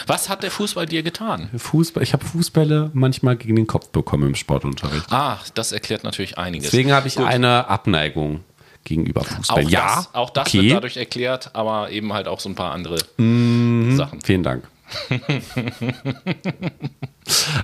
[0.08, 1.50] Was hat der Fußball dir getan?
[1.56, 5.12] Fußball, ich habe Fußbälle manchmal gegen den Kopf bekommen im Sportunterricht.
[5.12, 6.72] Ah, das erklärt natürlich einiges.
[6.72, 7.26] Deswegen habe ich Gut.
[7.28, 8.44] eine Abneigung
[8.86, 9.66] gegenüber Fußball.
[9.66, 10.62] Auch ja, das, auch das okay.
[10.64, 13.96] wird dadurch erklärt, aber eben halt auch so ein paar andere Mhm.
[13.98, 14.22] Sachen.
[14.22, 14.64] Vielen Dank.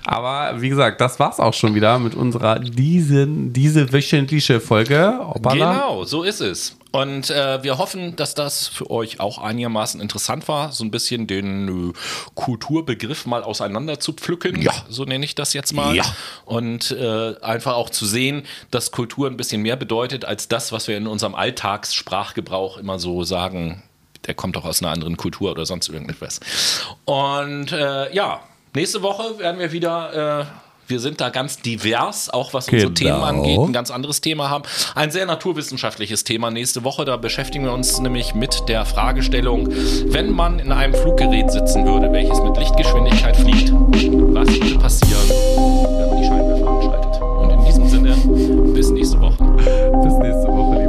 [0.06, 5.20] Aber wie gesagt, das war's auch schon wieder mit unserer diesen, diese wöchentliche Folge.
[5.20, 5.74] Hoppala.
[5.74, 6.78] Genau, so ist es.
[6.92, 11.26] Und äh, wir hoffen, dass das für euch auch einigermaßen interessant war, so ein bisschen
[11.26, 11.94] den äh,
[12.36, 14.62] Kulturbegriff mal auseinander zu pflücken.
[14.62, 14.74] Ja.
[14.90, 15.96] So nenne ich das jetzt mal.
[15.96, 16.04] Ja.
[16.44, 20.90] Und äh, einfach auch zu sehen, dass Kultur ein bisschen mehr bedeutet als das, was
[20.90, 23.84] wir in unserem Alltagssprachgebrauch immer so sagen
[24.28, 26.40] der kommt doch aus einer anderen Kultur oder sonst irgendetwas.
[27.06, 28.42] Und äh, ja,
[28.74, 30.42] nächste Woche werden wir wieder.
[30.42, 30.46] Äh,
[30.88, 32.90] wir sind da ganz divers, auch was genau.
[32.90, 34.66] unsere Themen angeht, ein ganz anderes Thema haben.
[34.94, 37.06] Ein sehr naturwissenschaftliches Thema nächste Woche.
[37.06, 42.12] Da beschäftigen wir uns nämlich mit der Fragestellung, wenn man in einem Fluggerät sitzen würde,
[42.12, 47.22] welches mit Lichtgeschwindigkeit fliegt, was würde passieren, wenn man die Scheinwerfer anschaltet?
[47.22, 49.38] Und in diesem Sinne, bis nächste Woche.
[50.04, 50.81] Bis nächste Woche.